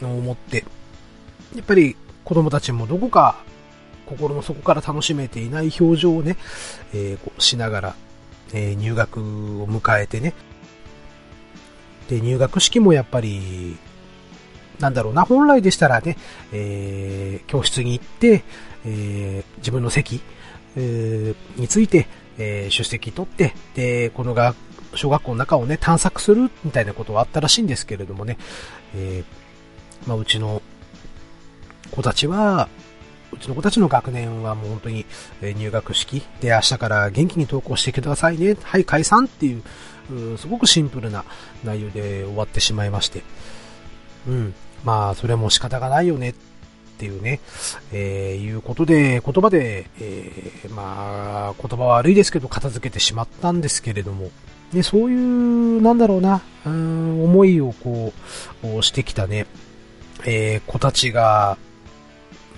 [0.00, 0.64] う、思って、
[1.54, 3.36] やっぱり子供たちもどこか
[4.06, 6.36] 心の底から楽しめていない表情をね、
[6.92, 7.94] えー、こうしながら、
[8.52, 9.20] えー、入学
[9.62, 10.34] を迎えてね、
[12.08, 13.76] で、入学式もやっぱり、
[14.78, 16.16] なんだろうな、本来でしたらね、
[16.52, 18.44] えー、教室に行って、
[18.84, 20.20] え、自分の席、
[20.76, 22.06] え、について、
[22.38, 24.54] えー、出席取って、で、このが、
[24.94, 28.38] 小学校の中をね、探索するみたいなことはあったらしいんですけれどもね、
[28.94, 30.62] えー、まあ、うちの
[31.90, 32.68] 子たちは、
[33.32, 35.04] うちの子たちの学年はもう本当に
[35.42, 38.56] 入学式で明日から元気に登校してくださいね。
[38.62, 41.24] はい、解散っていう、すごくシンプルな
[41.64, 43.22] 内容で終わってしまいまして。
[44.28, 44.54] うん。
[44.84, 46.34] まあ、それも仕方がないよねっ
[46.96, 47.40] っていうね、
[47.92, 54.30] えー、いうことで、言葉で、えー、まあ、言葉悪いですけど、片付けてしまったんですけれども、
[54.72, 58.14] で、そういう、なんだろうな、うん、思いをこ
[58.62, 59.46] う、してきたね、
[60.24, 61.58] えー、子たちが、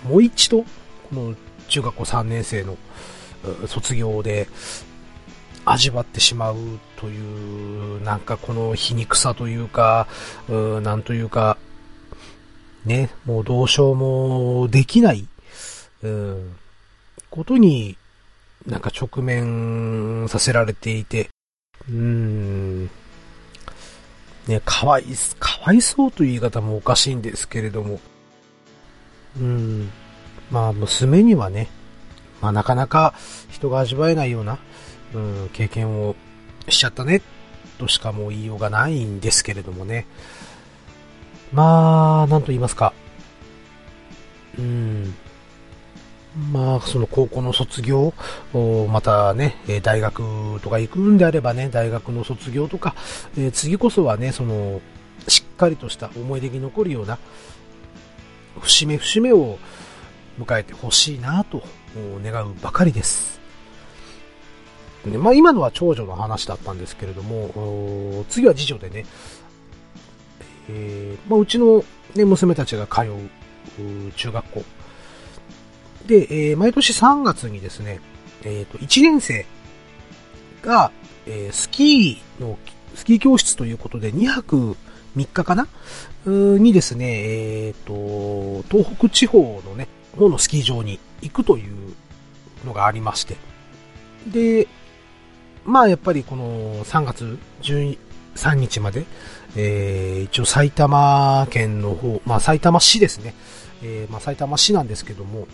[0.09, 0.67] もう一度、こ
[1.13, 1.35] の
[1.67, 2.77] 中学校3年生の
[3.67, 4.47] 卒業で、
[5.65, 6.57] 味わってしまう
[6.97, 10.07] という、なんかこの皮肉さというか、
[10.49, 11.59] うなんというか、
[12.89, 15.29] ね、もうどうしようもできない、
[16.03, 16.57] うん、
[17.31, 17.99] ことに
[18.67, 21.29] なんか直面させられていて、
[21.89, 22.85] うん、
[24.47, 25.05] ね、かわい、
[25.39, 28.01] かわいそうという言い方もおかしいんですけれども、
[29.39, 29.91] うん、
[30.51, 31.69] まあ娘にはね、
[32.41, 33.13] まあなかなか
[33.51, 34.59] 人が味わえないような、
[35.15, 36.17] うん、経験を
[36.71, 37.21] しちゃったね、
[37.77, 40.07] としかもう言いようがないんですけれどもね。
[41.53, 42.93] まあ、なんと言いますか。
[44.59, 45.15] うん。
[46.53, 48.13] まあ、その高校の卒業、
[48.91, 52.95] またね、大学とか行くんであればね、大学の卒業とか、
[53.37, 54.81] えー、次こそはね、その、
[55.27, 57.19] しっかりとした思い出に残るような、
[58.61, 59.59] 節目節目を
[60.39, 61.63] 迎えてほしいなと
[62.23, 63.41] 願うばかりです。
[65.05, 69.07] でまあ、今のは長女の話だったんですけれども、次は次女でね、
[70.69, 74.65] えーまあ、うちの、ね、娘たちが通う中学校。
[76.07, 78.01] で、えー、毎年3月にですね、
[78.43, 79.47] えっ、ー、と、1年生
[80.63, 80.91] が、
[81.27, 82.59] え、スキーの、
[82.95, 84.77] スキー教室ということで2泊
[85.17, 85.69] 3日かな？
[86.27, 91.95] にですね、えっ、と、東北地方のね、方のスキー場に行くという
[92.67, 93.37] のがありまして。
[94.27, 94.67] で、
[95.65, 99.05] まあやっぱりこの3月13日まで、
[99.57, 103.35] えー、一応埼玉県の方、まあ埼玉市ですね。
[103.83, 105.47] えー、まあ埼玉市なんですけども、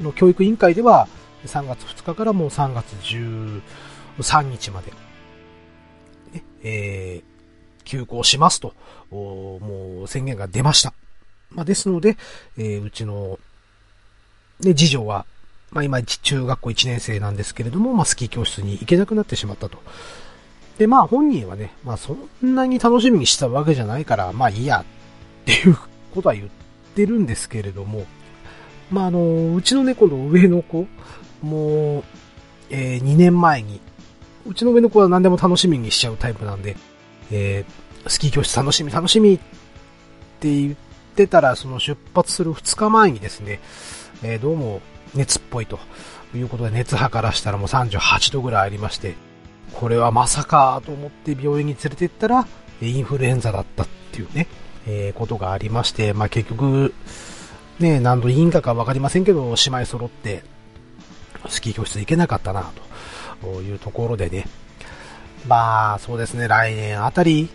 [0.00, 1.08] の教育委員会では
[1.46, 4.92] 3月2日からもう3月13日まで、
[6.32, 8.74] ね、えー、休校しますと、
[9.10, 10.92] もう宣言が出ました。
[11.50, 12.16] まあ、ですので、
[12.56, 13.38] えー、うちの、
[14.60, 15.26] ね、次女は、
[15.72, 19.82] まあ、今、中学校1年生なんですけれども、まあ、スキー教室に行けなくなってしまったと。
[20.78, 24.84] で、まあ、本人はね、まあ、そんなに楽しみにしたわけじゃないから、まあ、いいや、っ
[25.44, 25.76] ていう
[26.14, 26.48] ことは言っ
[26.94, 28.06] てるんですけれども、
[28.90, 30.86] まあ、あの、うちの猫の上の子、
[31.42, 32.04] もう、
[32.70, 33.80] えー、2年前に、
[34.46, 36.76] うちの上の子は何でも楽しみにしちゃうタイプなんで、
[37.30, 39.38] えー、スキー教室楽しみ楽しみっ
[40.40, 40.74] て言っ
[41.14, 43.60] てたら、その出発する2日前にですね、
[44.22, 44.80] えー、どうも
[45.14, 45.78] 熱っぽいと
[46.34, 49.14] いうことで熱測らしたらもう38度ぐらいありまして、
[49.72, 52.46] これはまさかと思って病院に連れて行ったら、
[52.82, 54.46] インフルエンザだったっていうね、
[54.86, 56.94] えー、ことがありまして、まあ、結局、
[57.78, 60.42] ね、何度いいんかかわかりませんけど、姉妹揃って、
[61.48, 62.70] スキー教室行けなかったな、
[63.42, 64.46] というところでね。
[65.46, 67.48] まあ、そうですね、来年あたり、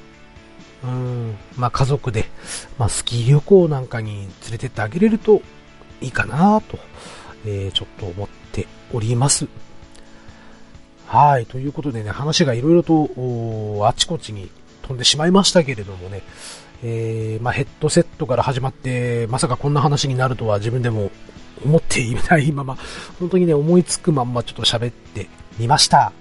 [0.84, 2.26] うん、まあ家族で、
[2.78, 5.42] まあスキー旅行なんかに連れてってあげれると
[6.02, 6.78] いいかな、と、
[7.46, 9.48] えー、ちょっと思っております。
[11.08, 14.50] はい、ということでね、話がいろいろと、あちこちに
[14.82, 16.24] 飛んでしまいましたけれどもね、
[16.84, 21.12] えー、まあ、ヘッドセットから始まって、まさかこんな話になるとは自分でも
[21.64, 22.78] 思っていないまま、
[23.20, 26.12] 本当にね、思いつくまんまちょっと喋ってみました。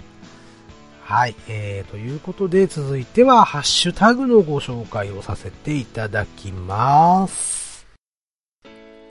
[1.03, 7.87] はい、えー、ということで続いてはハッシュタグのご紹介をさせていただきます。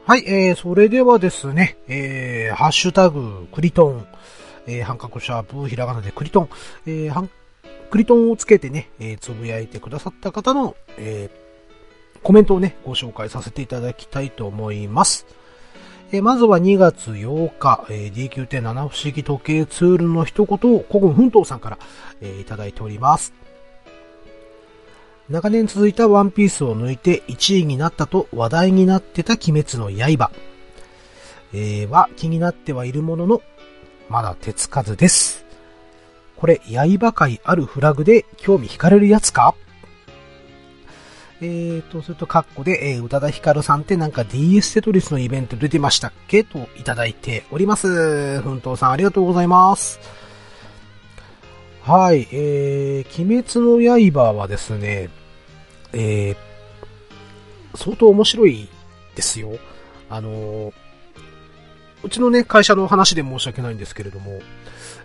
[0.06, 4.08] はい、えー、それではですね、えー、ハッシュタグ、クリトン、
[4.68, 6.50] えー、半角シャープ、ひらがなでクリトン、
[6.86, 7.30] えー、半
[7.90, 15.28] クリトンをつけてね、えー、つぶやいてくださった方の、えー、コメントをね、ご紹介させていただきたいと思います。
[16.12, 21.78] えー、まずは2月8日、えー、D9.7 不思議時計ツールの一言を古軍奮闘さんから、
[22.22, 23.34] えー、いただいております。
[25.30, 30.32] 長年続いたワンピースを抜いて1位になったと話題になってた鬼滅の刃。
[31.54, 33.42] えー、は気になってはいるものの、
[34.10, 35.46] まだ手つかずです。
[36.36, 39.56] これ、刃界あるフラグで興味惹かれるやつか？
[41.42, 46.44] えーと、それと、カッコで、えー、宇多田ヒカルさんってなんか DS テトリスのイベント出てましたっけ？
[46.44, 48.42] といただいております。
[48.42, 50.00] 奮闘さんありがとうございます。
[51.82, 55.10] はい、えー、鬼滅の刃はですね、
[55.92, 56.38] えー、
[57.76, 58.70] 相当面白い
[59.16, 59.58] ですよ。
[60.10, 60.74] あのー、
[62.04, 64.40] うちのね、会社の話で申し訳ないんですけれども、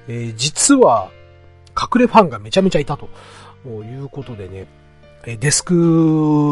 [0.09, 1.11] えー、実は、
[1.80, 3.09] 隠れファンがめちゃめちゃいたと
[3.68, 4.66] いうことでね、
[5.24, 5.74] えデスク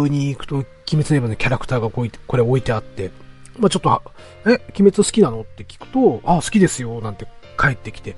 [0.09, 0.66] に行くと、鬼
[1.03, 3.11] 滅の刃のキャラクターがこうこれ置いてあって、
[3.59, 4.03] まあちょっと、
[4.44, 5.40] え、鬼滅好きなの？
[5.40, 7.26] って聞くと、あ、好きですよ、なんて
[7.59, 8.16] 帰ってきて、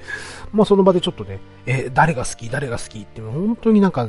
[0.53, 2.51] まあその場でちょっとね、え、誰が好き？
[2.51, 2.99] 誰が好き？
[3.01, 4.09] っていう本当になんか、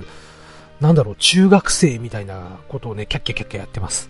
[0.81, 4.09] なんだろう、中学生みたいなことをね、キャッキャキャッキャやってます。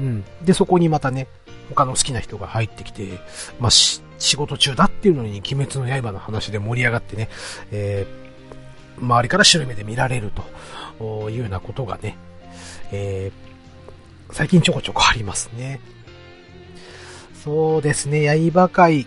[0.00, 0.24] うん。
[0.42, 1.28] で、そこにまたね、
[1.68, 3.18] 他の好きな人が入ってきて、
[3.58, 4.00] まあ、仕
[4.36, 7.28] 事中だっていうのに、鬼滅の刃の話で盛り上がってね、
[7.70, 10.32] えー、周りから白い目で見られる
[10.98, 12.16] というようなことがね、
[12.92, 15.80] えー、最近ちょこちょこありますね。
[17.34, 19.06] そうですね、刃界、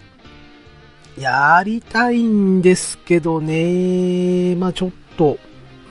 [1.18, 5.38] やりたいんですけどね、まあちょっと、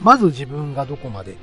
[0.00, 1.36] まず自分がどこまで、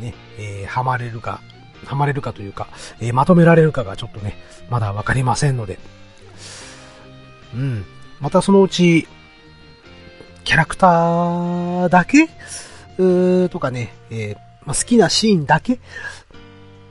[0.00, 1.40] ね、えー、ハマれるか、
[1.84, 2.68] ハマれるかというか、
[3.00, 4.36] えー、まとめられるかがちょっとね、
[4.70, 5.78] まだわかりませんので、
[7.54, 7.84] うん。
[8.20, 9.06] またそのうち、
[10.44, 12.24] キャラクターだけ？
[12.98, 15.78] うーとかね、えー、まあ、好きなシーンだけ？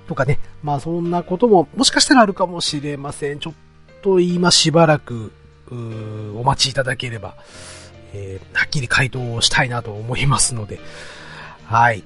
[0.07, 3.39] とかね、まあそんなことももしかしたらあるかもしれません。
[3.39, 3.53] ちょっ
[4.01, 5.31] と今しばらく、
[5.71, 7.35] お待ちいただければ、
[8.13, 10.79] えー、はっきり回答をしたいなと思いますので、
[11.65, 12.03] はい。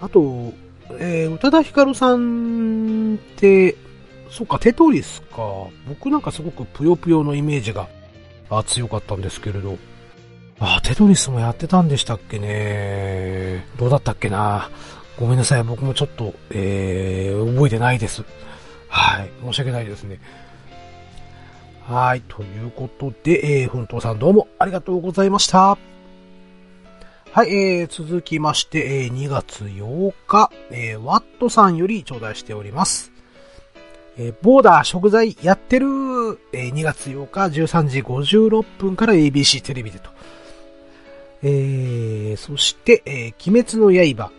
[0.00, 0.54] あと、
[0.98, 3.76] えー、宇多田ヒカルさんって、
[4.30, 5.42] そっか、テトリスか。
[5.88, 7.88] 僕なんかすごくぷよぷよのイメージが
[8.64, 9.78] 強かったんですけれど。
[10.60, 13.66] あ、テトリスもやってたんでしたっけね。
[13.78, 14.70] どうだったっけな。
[15.18, 15.64] ごめんなさい。
[15.64, 18.24] 僕もちょっと、えー、覚えてないです。
[18.88, 19.30] はい。
[19.44, 20.20] 申し訳ないですね。
[21.86, 22.22] はい。
[22.28, 25.78] ということで、えー、ふんとうさんどうもありがとうございました。
[27.30, 33.12] はい、えー、続きまして、えー、2月8日、えー、ワットさんより頂戴しております。
[34.16, 35.86] えー、ボーダー食材やってる、
[36.52, 40.10] えー、2月8日13時56分から ABC テレビでと。
[41.42, 44.32] えー、そして、えー、鬼滅の刃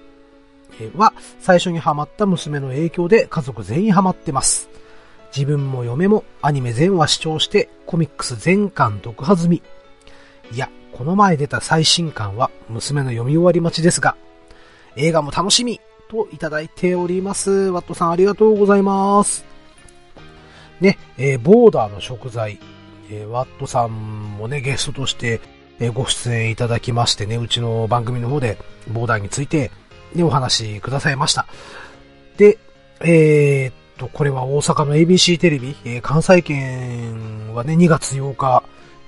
[0.98, 4.68] は最初にハマった娘の影響で家族全員ハマってます。
[5.34, 9.62] 自分も嫁もアニメ全話視聴してコミックス全巻読破済み。
[10.52, 10.70] いや、
[11.00, 14.18] この前出た最新巻は娘の読み終わり待ちですが、
[14.98, 15.80] 映画も楽しみ
[16.10, 17.52] といただいております。
[17.52, 19.46] ワットさんありがとうございます。
[20.82, 22.60] ね、えー、ボーダーの食材、
[23.10, 25.40] えー、ワットさんもね、ゲストとして、
[25.80, 28.58] え、ご出演いただきましてね、うちの番組の方で
[28.90, 29.72] ボーダーについて、
[30.14, 31.48] ね、お話しくださいました。
[32.36, 32.58] で、
[33.00, 38.64] えー、と、これは大阪の ABC テレビ、え、関西圏はね、2月8日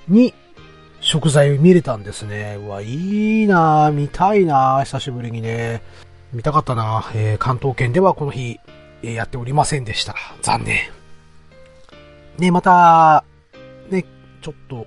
[0.08, 0.32] に
[1.02, 2.56] 食材を見れたんですね。
[2.60, 5.82] うわ、いいな見たいな久しぶりにね。
[6.32, 8.60] 見たかったなえー、関東圏ではこの日、
[9.02, 10.14] えー、やっておりませんでした。
[10.42, 10.78] 残念。
[12.38, 13.24] ね、また、
[13.90, 14.04] ね、
[14.40, 14.86] ちょっと、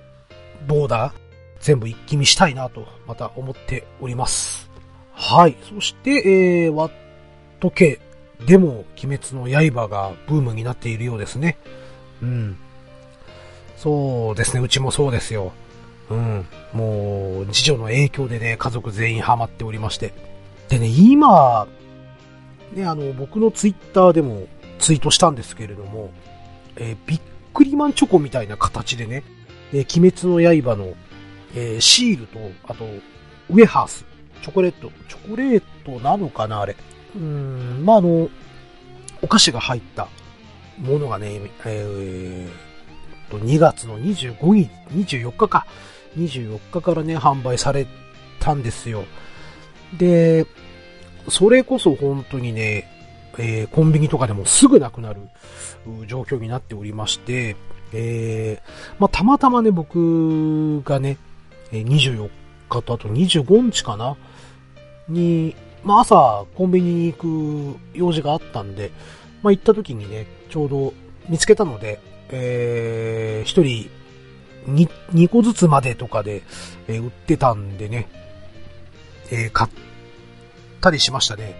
[0.66, 1.12] ボーダー、
[1.60, 4.70] 全部一気見したいなと、また思っております。
[5.12, 5.56] はい。
[5.68, 6.92] そして、えー、ワッ
[7.60, 8.00] ト系、
[8.46, 11.58] でも、鬼滅の刃がブームになっているようですね。
[12.22, 12.56] うん。
[13.76, 15.52] そうですね、うちもそうですよ。
[16.10, 16.46] うん。
[16.72, 20.12] もう、次女の影響でね、家族全員ハマっておりまして。
[20.68, 21.66] でね、今、
[22.72, 24.46] ね、あの、僕のツイッターでも
[24.78, 26.10] ツイートしたんですけれども、
[26.76, 27.20] えー、ビッ
[27.54, 29.24] クリマンチョコみたいな形でね、
[29.72, 30.94] えー、鬼滅の刃の、
[31.54, 32.84] えー、シールと、あと、
[33.50, 34.04] ウェハース、
[34.42, 36.76] チョコレート、チョコレートなのかなあれ。
[37.14, 38.28] うん、まあ、あの、
[39.22, 40.08] お菓子が入った
[40.78, 42.66] ものがね、えー、
[43.30, 45.66] と、2月の25日、24日か。
[46.16, 47.86] 24日からね、販売され
[48.40, 49.04] たんですよ。
[49.98, 50.46] で、
[51.28, 52.90] それこそ本当にね、
[53.38, 55.20] えー、コンビニとかでもすぐなくなる
[56.06, 57.56] 状況になっておりまして、
[57.92, 61.18] えー、まあ、たまたまね、僕がね、
[61.70, 62.30] 24
[62.68, 64.16] 日とあと25日かな
[65.08, 65.54] に、
[65.84, 68.90] まあ朝、コンビニに行く用事があったんで、
[69.42, 70.94] まあ行った時にね、ちょうど
[71.28, 72.00] 見つけたので、
[72.30, 73.88] えー、一人
[74.68, 76.42] 2、2個ずつまでとかで、
[76.88, 78.08] えー、売ってたんでね、
[79.30, 79.70] えー、買っ
[80.80, 81.54] たりしましたね。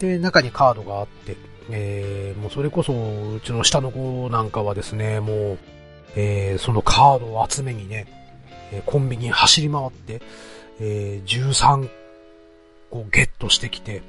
[0.00, 1.36] で、中にカードがあって、
[1.70, 5.58] えー、もうそれこそ、うちの下の子なんかはですね、もう、
[6.16, 8.06] え、そのカードを集めにね、
[8.72, 10.22] えコンビニ走り回って、
[10.80, 11.88] え、13
[12.90, 14.02] こうゲットしてきて、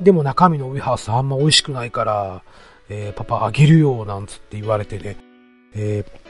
[0.00, 2.42] でも中身のウィハースあんま美味しくないから、
[2.88, 5.16] えー、パパあげるよ、なんつって言われてね、
[5.74, 6.25] えー、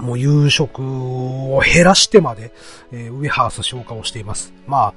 [0.00, 2.52] もう夕食を減らしてまで、
[2.92, 4.52] えー、ウィハース消化をしています。
[4.66, 4.94] ま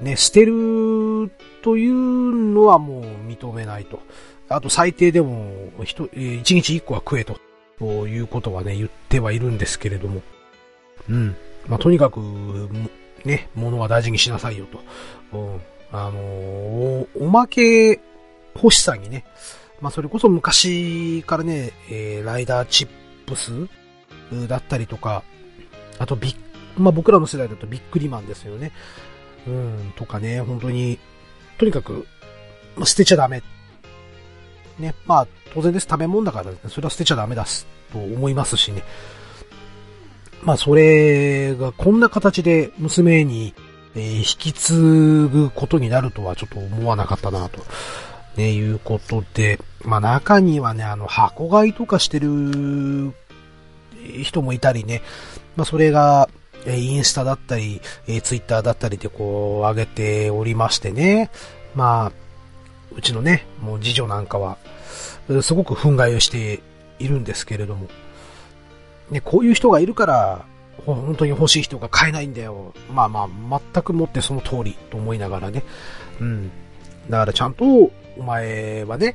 [0.00, 1.30] あ、ね、捨てる
[1.62, 4.00] というのはもう認めないと。
[4.48, 5.52] あと最低でも、
[5.84, 7.38] 一、一日一個は食えと、
[7.78, 10.22] ということはね、言ってはいるんですけれども。
[11.08, 11.36] うん。
[11.68, 12.20] まあ、とにかく、
[13.24, 15.38] ね、物は大事にしなさいよと。
[15.38, 15.60] うん、
[15.92, 18.00] あのー、おまけ
[18.54, 19.24] 欲しさにね、
[19.80, 22.88] まあそれこそ昔からね、えー、ライダーチッ
[23.26, 23.68] プス
[24.48, 25.22] だったりとか、
[25.98, 26.36] あとビッ、
[26.76, 28.72] まあ僕らの世代だとビックリマンですよね。
[29.46, 30.98] うん、とかね、本当に、
[31.58, 32.06] とにかく、
[32.76, 33.42] まあ、捨てちゃダメ。
[34.78, 38.82] ね、まあ当然です、食べ物だから、ね、それは捨てちゃダメだす、と思いますしね。
[40.42, 43.54] まあそれがこんな形で娘に、
[43.94, 47.64] えー、引き継ぐことになるとはちょっと思わなかったなと。
[48.36, 53.12] ね、いうことで、まあ中にはね、あの箱買いとかしてる、
[54.22, 55.02] 人もいたりね、
[55.56, 56.28] まあそれが、
[56.66, 61.30] えインスタだったり、えツイッターだったりでこう上げておりましてね、
[61.74, 62.12] まあ、
[62.94, 64.58] うちのね、もう次女なんかは、
[65.42, 66.60] すごく憤慨をして
[66.98, 67.88] いるんですけれども、
[69.10, 70.44] ね、こういう人がいるから、
[70.86, 72.72] 本当に欲しい人が買えないんだよ。
[72.92, 75.62] まあまあ、全くもってその通りと思いながらね。
[76.20, 76.50] うん。
[77.08, 77.64] だからちゃんと、
[78.18, 79.14] お前はね、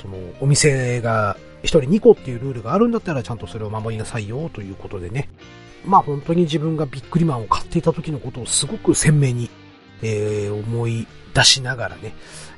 [0.00, 1.36] その、お店が
[1.68, 5.28] 人2個っていうルールがあるんだったらちゃんとそれを守りなさいよということでね。
[5.84, 9.50] まあ本当に自分がビックリマンを買っていた時のことをすごく鮮明に、
[10.02, 12.14] えー、思い出しながらね、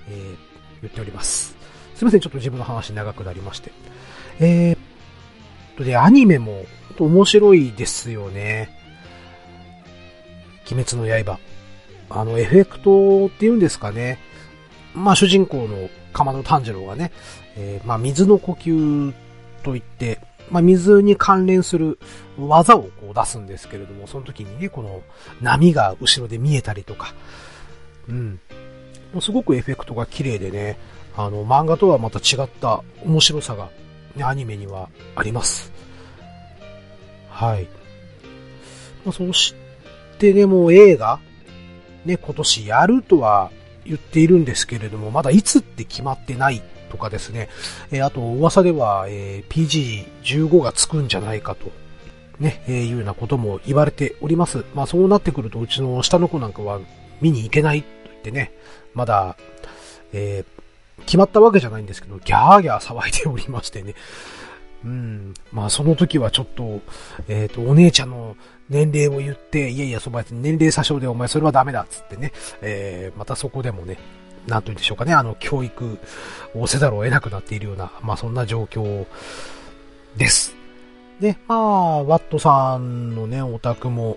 [0.09, 0.37] えー、
[0.83, 1.57] 言っております。
[1.95, 3.73] すいません、ちょっと自分の話長くなりまして。
[4.39, 4.79] えー、
[5.77, 6.65] とで、アニメも
[6.99, 8.71] 面白いですよね。
[10.71, 11.39] 鬼滅の刃。
[12.11, 14.19] あの、エフェクトっていうんですかね。
[14.95, 17.12] まあ、主人公の鎌野炭治郎がね、
[17.57, 19.12] えー、まあ、水の呼吸
[19.62, 20.20] といって、
[20.51, 21.99] まあ、水に関連する
[22.38, 25.03] 技をこう出すんですけれども、その時にね、この
[25.41, 27.14] 波が後ろで見えたりとか、
[28.09, 28.41] うん。
[29.12, 30.78] もうすごくエフェクトが綺麗でね、
[31.16, 33.70] あの、漫画とはまた違った面白さが、
[34.16, 35.72] ね、アニメにはあります。
[37.28, 37.68] はい。
[39.05, 39.55] まあ、そし
[40.18, 41.20] てね、もう映画、
[42.05, 43.51] ね、今年やるとは
[43.85, 47.49] 言っているんですけれども、まだいつって決まってないとかですね、
[47.91, 51.70] え、あと噂では、え、PG15 がつくんじゃないかと、
[52.39, 54.64] ね、えー、いうようなことも言われております。
[54.74, 56.81] まあそうなってくると、うちの下の子なんかは
[57.20, 58.53] 見に行けないと言ってね、
[58.95, 59.37] まだ、
[60.12, 63.95] えー、決まったわけじゃないんですけど、ギャーギャー騒いでおりましてね。
[64.85, 65.35] うん。
[65.53, 66.81] まあその時はちょっと、
[67.28, 68.37] えっ、ー、と、お姉ちゃんの
[68.71, 73.99] 年齢を言って、いやいや、そば年齢詐称でお前それはダメだっつってね、えー、またそこでもね、
[74.47, 75.99] なんと言うんでしょうかね、あの、教育
[76.55, 79.07] をせざるを得なくなっているような、まあそんな状況
[80.16, 80.55] です。
[81.21, 84.16] で、まあ、ワットさんのね、オタクも、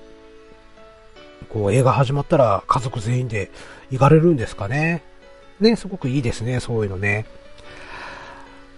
[1.49, 3.51] こう映画始まったら家族全員で
[3.91, 5.03] 行かれるんですかね。
[5.59, 7.25] ね、すごくいいですね、そういうのね。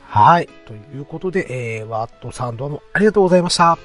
[0.07, 0.49] はい。
[0.65, 3.77] ということで、えー、ワットさんどうもありがとうございました。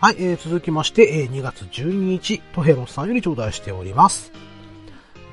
[0.00, 4.30] はい、えー、続きまして、えー、2月12日、トヘロスさんより頂戴しております。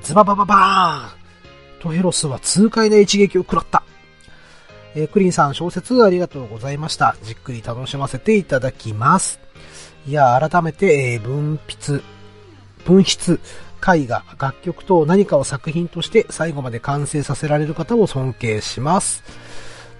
[0.02, 3.84] ズババババーントヘロスは痛快な一撃を食らった。
[4.96, 7.16] えー、クリンさん小説ありがとうございました。
[7.22, 9.40] じっくり楽しませていただきます。
[10.08, 12.02] いや、改めて、えー、分筆、
[12.86, 13.40] 分筆、
[13.88, 19.24] 絵画、楽曲と何かを作品として最後まで完成させられる方を尊敬します。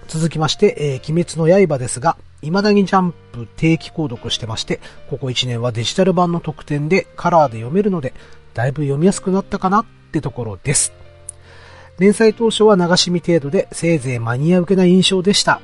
[0.08, 4.80] 続きまして、えー、鬼滅の刃ですが、未だにジャンプ定期購読してまして、
[5.10, 8.14] ここ1年はデジタル版の特典でカラーで読めるので、
[8.54, 10.92] だいぶ読みやすくなったかなってところです。
[11.98, 15.60] 連載当初は流し見程度でせいぜいマニア受けな印象でした。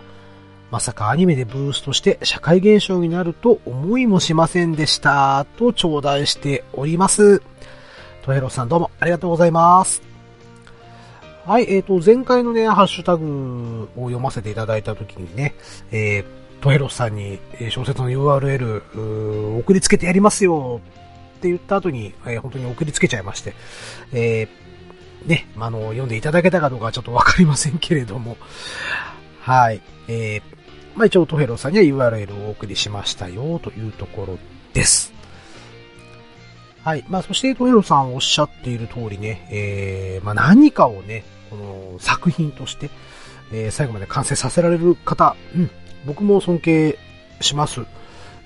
[0.70, 5.46] まさかアニメでブーストして社会現象になると思いもしませんでした。
[5.58, 7.42] と頂戴しております。
[8.22, 10.02] トヘロさんどうもありがとうございます。
[11.44, 15.56] はい、えっ、ー、と、前回のね、ハッシュタグを読ませていただいたときにね、
[15.90, 16.24] えー、
[16.62, 17.38] トヘロスさんに
[17.70, 20.80] 小説の URL 送りつけてやりますよ
[21.38, 23.52] って言った後に、えー、本当に送りつけちゃいまして、
[24.12, 28.36] えー、ね、あの、読んでいただけたかどうかはちょっとわかりませんけれども、
[29.40, 30.42] はい、えー、
[30.94, 34.38] まあ、一応トヘロさんには URL をお送りしましたよというところ
[34.72, 35.12] です。
[36.84, 37.04] はい。
[37.08, 42.88] まあ、そしてトヘロさんおっしゃっている通りね、えー、まあ、何かをね、この作品として、
[43.52, 45.70] えー、最後まで完成させられる方、うん、
[46.06, 46.98] 僕も尊敬
[47.40, 47.82] します。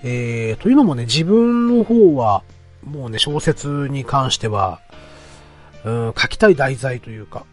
[0.03, 2.43] えー、というのもね、自分の方は、
[2.85, 4.81] もうね、小説に関しては、
[5.85, 7.45] うん、書きたい題材というか、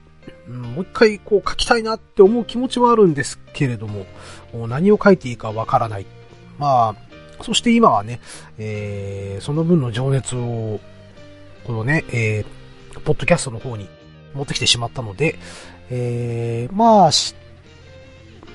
[0.47, 4.05] うん、もう一回こう書きたいなって思う気持ちはあるんですけれども、
[4.67, 6.05] 何を書いていいかわからない。
[6.59, 8.19] まあ、そして今はね、
[8.57, 10.79] えー、その分の情熱を、
[11.65, 13.87] このね、えー、ポッドキャストの方に
[14.33, 15.37] 持ってきてしまったので、
[15.89, 17.11] えー、まあ、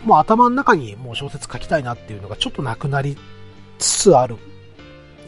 [0.05, 3.17] もう頭の中にもう小説書きたいなっていうのがちょっとなくなり
[3.79, 4.37] つつある。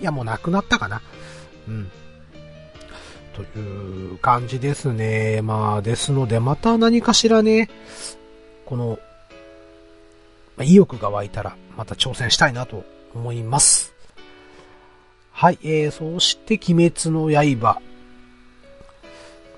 [0.00, 1.02] いや、もうなくなったかな。
[1.68, 1.90] うん。
[3.34, 5.40] という感じですね。
[5.42, 7.68] まあ、ですので、また何かしらね、
[8.64, 8.98] この、
[10.56, 13.94] まあ、意欲が湧いたら、また挑戦したいなと思います。
[15.32, 17.80] はい、えー、そして、鬼滅の刃。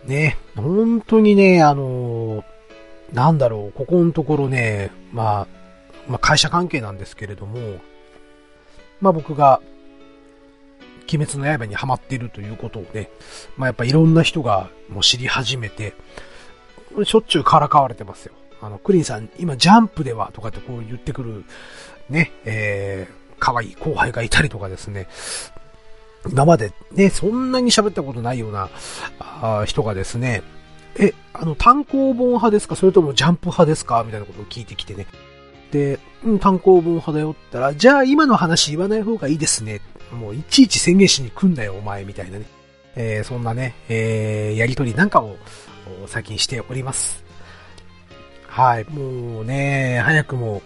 [0.05, 2.45] ね、本当にね、あのー、
[3.13, 5.47] なんだろう、ここのところね、まあ、
[6.09, 7.79] まあ会社関係なんですけれども、
[9.01, 9.61] まあ僕が、
[11.13, 13.11] 鬼滅の刃にハマっているということをね、
[13.57, 15.95] まあやっぱいろんな人がもう知り始めて、
[17.05, 18.33] しょっちゅうからかわれてますよ。
[18.61, 21.45] あの、クリンさん、今ジャンプではとかってこう言ってくる、
[22.09, 25.09] ね、えー、可愛い後輩がいたりとかですね、
[26.31, 28.71] 今までね、そんなに喋ったことないような
[29.19, 30.43] あ人がですね、
[30.99, 32.77] え、あの、単行本派ですか？
[32.77, 34.03] それともジャンプ派ですか？
[34.05, 35.07] みたいなことを聞いてきてね。
[35.71, 39.81] で、うん、単行本派だよって言ったら、じゃあ今の話言わない方がいいですね。
[40.13, 42.45] もういちいち宣言しに来んなよ、お前、みたいなね。
[42.95, 45.39] えー、そんなね、えー、やりとりなんかを
[46.07, 47.25] 最近しております。
[48.47, 50.61] はい、もうね、早くも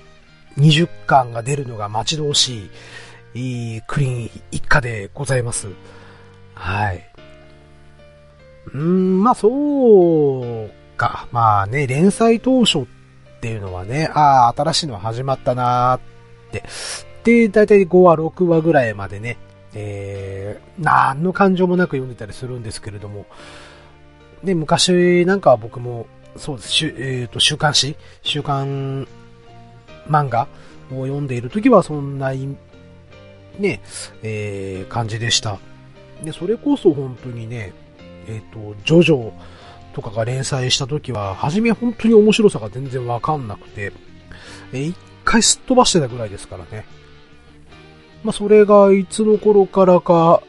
[0.58, 2.68] 20巻が出るのが待ち遠し
[3.34, 5.68] い、いいクリーン一家でございます。
[6.54, 7.08] はい。
[8.72, 11.28] うん、まあそうか。
[11.32, 12.86] まあね、連載当初っ
[13.40, 16.00] ていうのはね、ああ、新しいのは始まったなーっ
[16.52, 16.64] て。
[17.24, 19.36] で、だいたい5話、6話ぐらいまでね、
[19.74, 23.26] えー、何の感情もなく読んでたりするんですけれども、
[24.42, 26.06] で、昔なんかは僕も、
[26.36, 27.96] そうです、えっ、ー、と、週刊誌？
[28.22, 29.08] 週刊
[30.08, 30.48] 漫画
[30.90, 33.80] を読んでいる時はそんな、ね、
[34.22, 35.58] えー、感じでした。
[36.22, 37.72] で、それこそ本当にね、
[38.26, 39.32] えっ、ー、と、ジョジョ
[39.92, 43.92] とかが連載した時は、初め本当に面白さが全然わかんなくて、
[44.72, 46.84] えー、一回すっ飛ばしてたぐらいですからね。
[48.24, 50.42] まあ、それがいつの頃からか、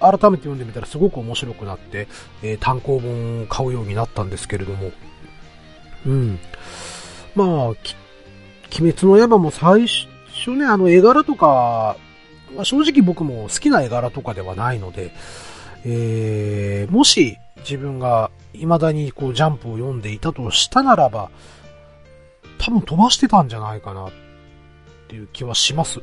[0.00, 2.08] 改めて読んでみたらすごく面白くなって、
[2.42, 4.92] えー、単行本を買うようになったんですけれども。
[6.06, 6.38] うん。
[7.34, 7.76] まあ、鬼
[8.92, 11.96] 滅の刃も最初ね、あの絵柄とか、
[12.54, 15.12] まあ、正直僕も好きな絵柄とかではないので、
[15.84, 21.30] えー、もし自分が未だにこうジャンプを読んでいたとしたならば、
[22.58, 24.12] 多分飛ばしてたんじゃないかなっ
[25.08, 26.00] ていう気はします。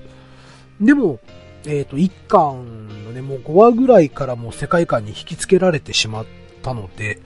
[0.80, 1.20] でも、
[1.66, 6.26] えっ、ー、と、1巻のね、もう5話ぐらいからもう世界観に引き付けられてしまっ
[6.62, 7.20] たので、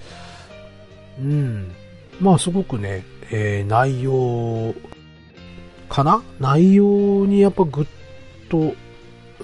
[1.20, 1.74] うん。
[2.20, 4.74] まあすごくね、えー、内容
[5.90, 6.22] かな？
[6.40, 7.86] 内容にやっぱぐっ
[8.50, 8.74] と、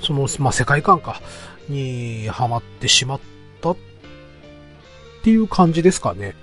[0.02, 1.22] その、まあ世界観か、
[1.72, 3.20] にハマってしまっ
[3.62, 3.78] たっ
[5.24, 6.36] ていう感じですかね。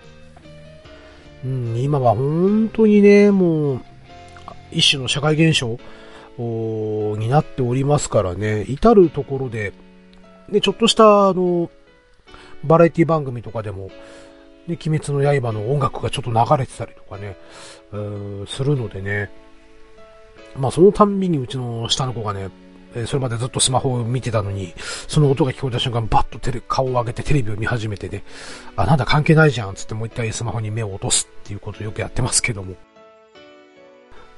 [1.45, 3.81] うん、今は本当にね、もう、
[4.72, 5.79] 一種の社会現象
[6.39, 9.72] になっておりますからね、至るところで、
[10.49, 11.70] ね、ちょっとしたあの、
[12.64, 13.91] バラエティ番組とかでも、
[14.66, 17.37] ね、鬼滅の刃の音楽がちょっと流れてたりとかね、
[18.47, 19.31] するのでね、
[20.57, 22.49] まあそのたんびにうちの下の子がね、
[23.07, 24.74] それまでずっとスマホを見てたのに、
[25.07, 28.24] その音が聞こえた瞬間、バッとテレ顔を上げてテレビを見始めてね、
[28.76, 32.74] あ、なんだ関係ないじゃん、つってもう一回スマホに目を落とすっていうことをよくやってますけども。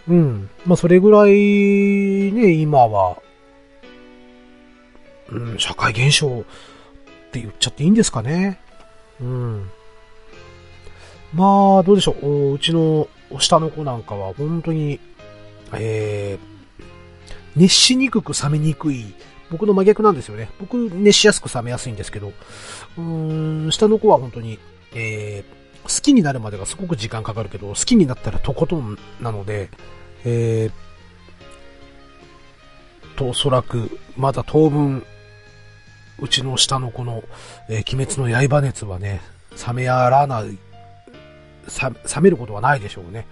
[0.09, 0.51] うん。
[0.67, 1.31] まあ、それぐらい、
[2.33, 3.19] ね、今は、
[5.31, 6.43] うん、社会現象っ
[7.31, 8.61] て言っちゃっていいんですかね。
[9.21, 9.71] うん。
[11.33, 12.55] まあ、どうでしょう。
[12.55, 13.09] うちの
[13.39, 14.99] 下の子なんかは本当に、
[15.73, 16.50] えー、
[17.57, 19.15] 熱しにくく冷めにくい、
[19.51, 20.51] 僕の真逆なんですよね。
[20.61, 22.33] 僕、熱しやすく冷めやすいんですけど、
[22.97, 24.59] うーん、下の子は本当に、
[24.95, 29.69] えー、好きになるまでがすごく時間かかるけど、好きになったらとことんなので、
[30.25, 30.73] えー、
[33.21, 35.05] と、おそらく、まだ当分、
[36.19, 37.23] うちの下の子の、
[37.69, 39.21] えー、鬼滅の刃熱はね、
[39.67, 43.27] 冷めやらない、冷めることはないでしょうね。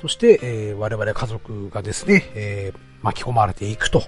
[0.00, 4.02] そして、えー、我々家族がですね、えー、巻き込まれていくと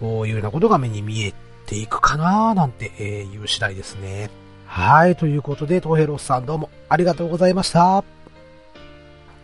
[0.00, 1.34] いうようなことが目に見え
[1.66, 4.30] ていくかななんていう次第ですね。
[4.66, 8.04] はい、ということで、トヘロスさんどうもありがとうございました。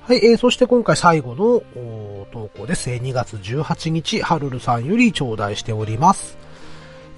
[0.06, 1.60] はい、えー、そして今回最後の
[2.30, 2.90] 投稿です。
[2.90, 6.38] 2月18日、ハルルさんより頂戴しております。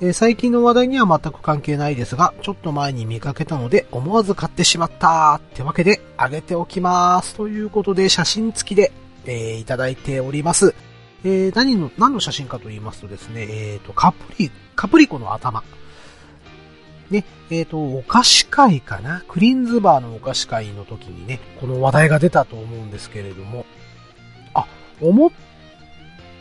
[0.01, 7.35] えー、最近の話題には全く関係ないですが、ちょっと前に見かけたので思わず買ってしまったってわけであげておきます。
[7.35, 8.91] ということで写真付きで、
[9.27, 10.75] えー、いただいております。
[11.25, 15.63] えー、何の、何の写真かと言いますとですね、えっ、ー、と、カプリ、カプリコの頭。
[17.11, 19.25] ね、えっ、ー、と、お菓子会かな？
[19.29, 23.67] クリンズバーのお菓子会の時にね、この話題が出たと思うんですけれども、
[24.55, 24.67] あ、
[25.01, 25.31] 思っ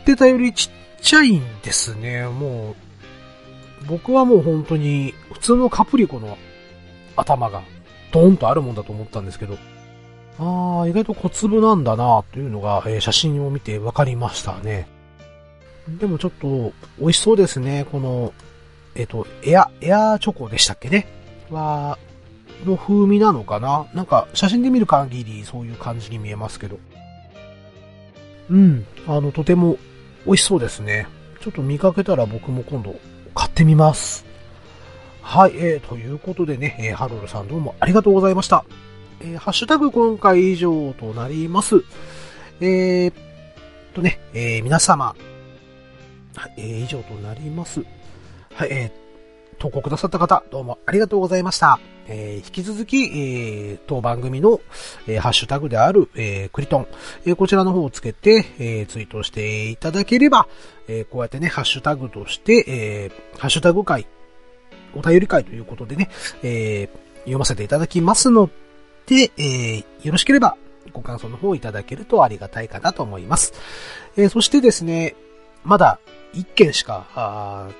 [0.04, 2.26] てたよりちっちゃいんですね。
[2.26, 2.76] も
[3.82, 6.36] う、僕はもう本当に普通のカプリコの
[7.16, 7.62] 頭が
[8.12, 9.56] ドーンとあるもんだと思ったんですけど、
[10.38, 14.88] ああ、意外と小粒なんだなというのが、えー、写真を見て分かりましたね。
[15.88, 17.86] でもちょっと美味しそうですね。
[17.90, 18.32] この
[18.94, 21.06] えっ、と、エア、エアチョコでしたっけね？
[21.50, 21.98] は、
[22.66, 23.86] の風味なのかな？
[23.94, 26.78] なんか、写真で見る限りそういう感じに見えますけど。
[28.50, 28.84] うん。
[29.06, 29.78] あの、とても
[30.26, 31.06] 美味しそうですね。
[31.40, 32.96] ちょっと見かけたら僕も今度
[33.34, 34.26] 買ってみます。
[35.22, 38.64] はい、えー、ということでね、えー、ハロルさんどうもありがとうございました。
[39.20, 41.82] えー、ハッシュタグ今回以上となります。
[42.60, 43.14] えー、っ
[43.94, 45.16] とね、えー、皆様、
[46.56, 47.82] えー、以上となります。
[48.54, 51.80] はい、えー、投稿くださった方、どうもありがとうございました。
[52.06, 54.60] えー、引き続き、えー、当番組の、
[55.06, 56.86] えー、ハッシュタグである、えー、クリトン、
[57.26, 60.48] えー、こちらの方をつけて、えー、ツイートしていただければ、
[60.86, 64.06] えー、こうやってね、ハッシュタグとして、えー、ハッシュタグ会、
[64.94, 66.08] お便り会ということでね、
[66.42, 68.48] えー、読ませていただきますの
[69.08, 70.56] で、えー、よろしければ、
[70.92, 73.54] ご感想の方をいただけるとありがたいかなと思います。
[74.16, 75.16] えー、そしてですね、
[75.64, 75.98] まだ
[76.34, 77.70] 一件しか、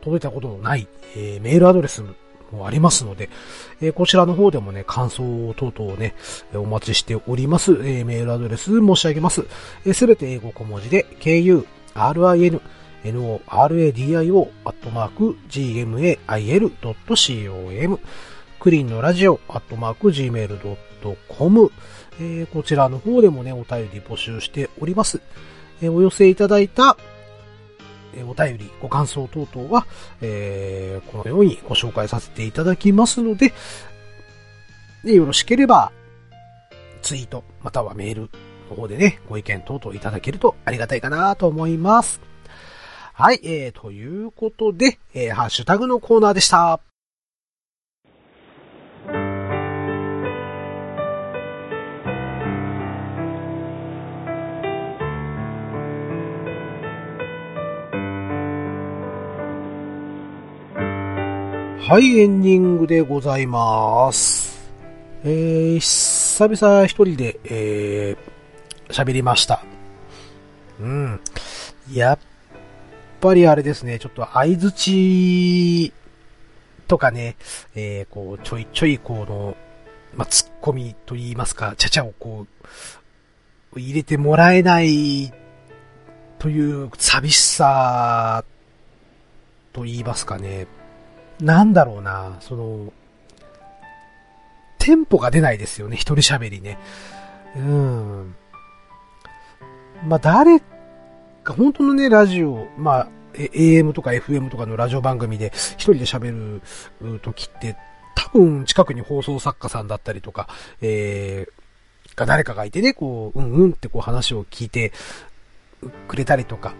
[0.00, 2.02] 届いたことのない、えー、メールアドレス
[2.50, 3.28] もありますので、
[3.82, 6.14] えー、こちらの方でもね、感想等々をね、
[6.54, 7.72] お待ちしております。
[7.72, 9.42] えー、メールアドレス申し上げます。
[9.42, 9.48] す、
[9.84, 11.28] えー、べ、て英語小文字で、ku,
[11.94, 12.58] rin,
[13.04, 16.70] no, radio, アットマーク、gmail.com
[18.60, 21.72] クリーンのラジオ、アットマーク、gmail.com
[22.20, 25.20] えー、こちらの方でもね、お便り募集しております。
[25.80, 26.96] えー、お寄せいただいた
[28.14, 29.86] えお便り、ご感想等々は、
[30.20, 33.52] えー、このようにご紹介させていただきますので、
[35.04, 35.92] でよろしければ、
[37.02, 38.30] ツイート、またはメール
[38.68, 42.20] の方でね、ご意見等々いただけるとありがたいかなと思います。
[43.14, 46.89] はい、えー、ということで、えー、ハッシュタグのコーナーでした。
[61.82, 64.70] はい、エンディングでございます。
[65.24, 69.64] えー、久々一人で、えー、喋りました。
[70.78, 71.20] うん。
[71.90, 72.18] やっ
[73.20, 75.92] ぱりあれですね、ちょっと相づち
[76.86, 77.36] とかね、
[77.74, 79.56] えー、こう、ちょいちょいこの、
[80.14, 82.46] まあ、ツッコミと言いますか、ちゃちゃをこ
[83.74, 85.32] う、入れてもらえない
[86.38, 88.44] という寂しさ
[89.72, 90.66] と言いますかね。
[91.40, 92.92] なんだろうな、その、
[94.78, 96.78] テンポが出ないですよね、一人喋りね。
[97.56, 98.34] うん。
[100.06, 100.60] まあ、誰
[101.42, 106.60] か、本当のね、ラジオ、まあ、AM とか FM とかのラジオ番組で一人で喋
[107.00, 107.76] る時って、
[108.14, 110.48] 多分近くに放送作家さんだったりとか、
[110.80, 114.92] えー、が誰かがいてね、こう、うんうんってこう話を聞いて
[116.08, 116.74] くれたりとか、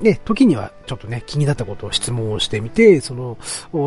[0.00, 3.36] ね、時にはちょっとね、気になったことを質問をしてみて、その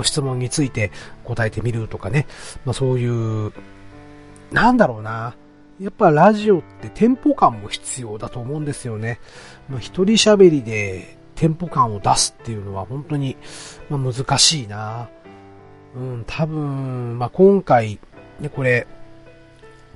[0.03, 0.91] 質問について
[1.23, 2.27] 答えてみるとかね、
[2.65, 3.51] まあそういう、
[4.51, 5.35] なんだろうな。
[5.79, 9.19] やっぱラジオってテンポ感も必要だと思うんですよね。
[9.69, 13.35] まあ、一人喋りでテンポ感を出すっていうのは本当に、
[13.89, 15.09] まあ、難しいな。
[15.95, 17.99] うん、多分、まあ、今回、
[18.39, 18.85] ね、これ、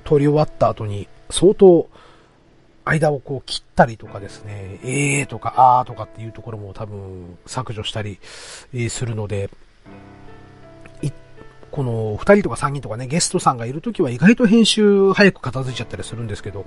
[0.04, 1.88] 撮り終わった後に相当
[2.88, 9.50] 間をこう切ったりとかですね、えーとかあーとかっていうところも多分削除したりするので、
[11.70, 16.66] この2人とか3人とかね、ゲストさんがいるときは意外と編集早く片付いちゃったりするんですけど、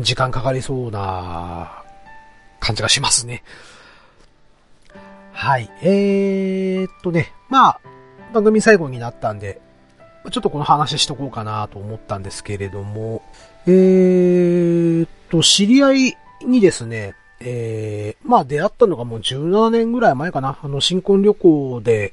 [0.00, 1.82] 時間かかりそうな
[2.60, 3.42] 感じがしますね。
[5.32, 5.70] はい。
[5.82, 7.80] えー、っとね、まあ、
[8.32, 9.60] 番組最後になったんで、
[10.30, 13.22] ちょっとこの話しとこうかなと思ったんですけれども、
[13.66, 16.16] えー、っと、知り合い
[16.46, 20.58] にですね、えー、まあ出会ったのがもう17年ぐらい前かな。
[20.62, 22.12] あの、新婚旅行で、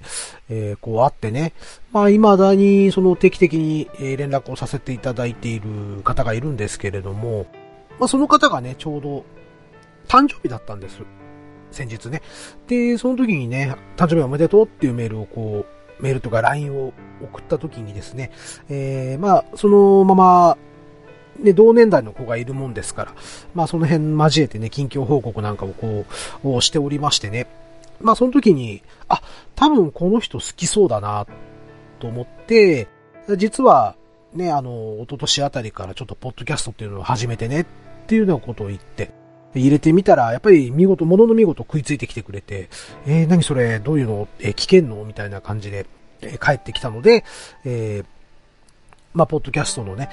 [0.49, 1.53] えー、こう会ってね。
[1.91, 7.45] まあ未だにその定期的に連絡をさせていただいている方がいるんですけれども、
[7.99, 9.26] まあその方がね、ちょうど
[10.07, 11.01] 誕生日だったんです。
[11.72, 12.22] 先日ね。
[12.68, 15.66] で、その時にね、誕生日おめでとうっていうメールをこ
[15.99, 18.32] う、メールとか LINE を送った時にですね、
[18.70, 20.57] えー、まあ、そのまま、
[21.39, 23.13] ね、同年代の子がいるもんですから、
[23.53, 26.05] まあその辺交えてね、近況報告なんかをこ
[26.43, 27.47] う、をしておりましてね。
[27.99, 29.21] まあその時に、あ、
[29.55, 31.25] 多分この人好きそうだな、
[31.99, 32.88] と思って、
[33.38, 33.95] 実は、
[34.34, 37.65] ね、あの、一昨年あたりからちょっとポッドキャストっていうのを始めてね、っ
[38.07, 39.11] ていうようなことを言って、
[39.53, 42.69] 入れてみたら、やっぱり見事、ものの見事食いついてきてくれて、
[43.05, 44.27] えー、何それ、どういうの？
[44.39, 45.03] えー、聞けんの？
[45.03, 45.86] みたいな感じで、
[46.21, 47.25] えー、帰ってきたので、
[47.65, 48.05] えー、
[49.13, 50.09] まあ、ポッドキャストのね、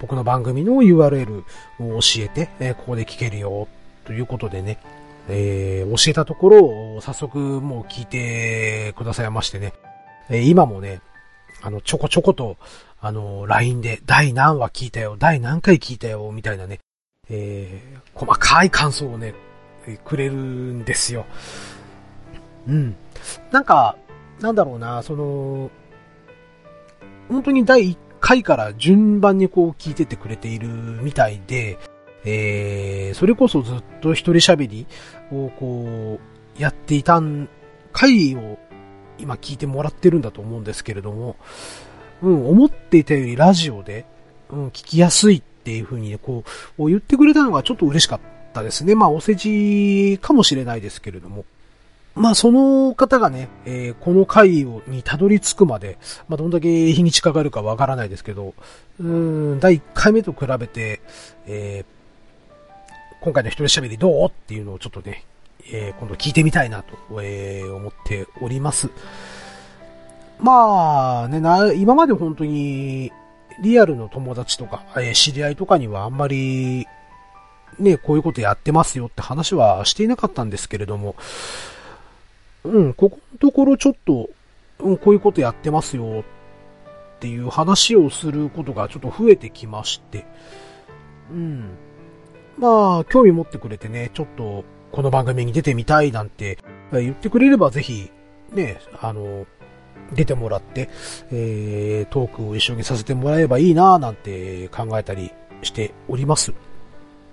[0.00, 1.44] 僕の番組の URL
[1.78, 3.68] を教えて、え、ここで聞けるよ、
[4.04, 4.78] ということでね、
[5.28, 6.64] えー、教えたところ
[6.96, 9.74] を、早速もう聞いてくださいましてね、
[10.30, 11.00] え、今もね、
[11.62, 12.56] あの、ちょこちょこと、
[13.00, 16.80] あの、LINE で、第何話聞いたよ、第何回聞いたよ、みたいなね、
[17.28, 19.34] えー、細かい感想をね、
[20.04, 21.26] くれるんですよ。
[22.66, 22.96] うん。
[23.50, 23.96] なんか、
[24.40, 25.70] なんだろうな、その、
[27.28, 31.78] 本当に第1回から順番にこう聞いててくれているみたいで、
[32.24, 34.86] えー、それこそずっと一人喋り
[35.32, 36.18] をこ
[36.58, 37.48] う、やっていたん
[37.92, 38.58] 回を
[39.18, 41.36] 今聞いてもらってるんだと思うんですけれども、
[42.22, 44.04] うん、思っていたよりラジオで、
[44.50, 46.44] うん、聞きやすいっていう風に、ね、こ
[46.78, 48.20] う、言ってくれたのがちょっと嬉しかっ
[48.52, 48.94] たですね。
[48.94, 51.44] まあ、お世辞かもしれないですけれども。
[52.14, 55.98] まあ、その方がね、えー、この回にたどり着くまで、
[56.28, 58.54] まあ、どんだけ日にちかかるかわからないですけど、
[58.98, 61.00] うん、第1回目と比べて、
[61.46, 65.24] えー、今回の一人喋りどうっていうのをちょっとね、
[65.72, 68.90] えー、今度聞いてみたいなと、えー、思っております。
[70.40, 73.12] まあ、ね、な、今まで本当に、
[73.62, 76.86] リアルの友達とか、えー、知り合いとかにはあんまり、
[77.78, 81.14] ね、こういうことやってますよって話はしていなかったんですけれども、
[82.64, 84.28] うん、ここのところちょっと、
[84.80, 90.26] うん、こういうことやってますよっていう話をすることがちょっと増えてきまして、
[91.30, 91.70] うん。
[92.58, 96.58] まあ、興味持ってくれてね、ちょっと、この番組に出てみたいなんて
[96.92, 98.10] 言ってくれればぜひ、
[98.52, 99.46] ね、あの、
[100.12, 100.88] 出てもらって、
[101.30, 105.30] えー、トークを一緒にさせてもらえばいいななんて考えたり
[105.62, 106.52] しております。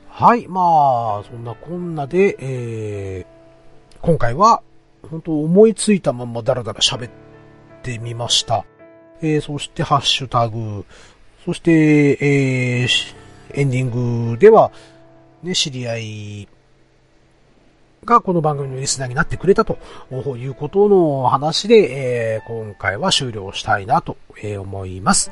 [0.09, 4.61] はい、まあ、そんなこんなで、えー、今回は、
[5.03, 7.11] 本当思いついたままダラダラ喋っ
[7.83, 8.65] てみました。
[9.21, 10.85] えー、そしてハッシュタグ、
[11.45, 13.15] そして、えー、
[13.53, 14.71] エンディングでは、
[15.43, 16.47] ね、知り合い
[18.03, 19.77] がこの番組のリスナーになってくれたと
[20.37, 24.17] いうことの話で、えー、今回は終了したいなと
[24.59, 25.31] 思います。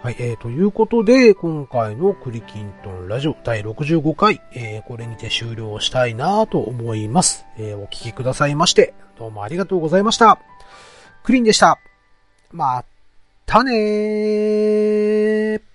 [0.00, 7.44] はい、えー、ということで、今回のクリキントンラジオ第65回、えー、これにて終了したいなと思います。
[7.58, 10.38] えー、お聴きくださいまして、どうもありがとうございました。
[11.24, 11.80] クリンでした。
[12.52, 12.84] ま
[13.44, 15.67] たねー。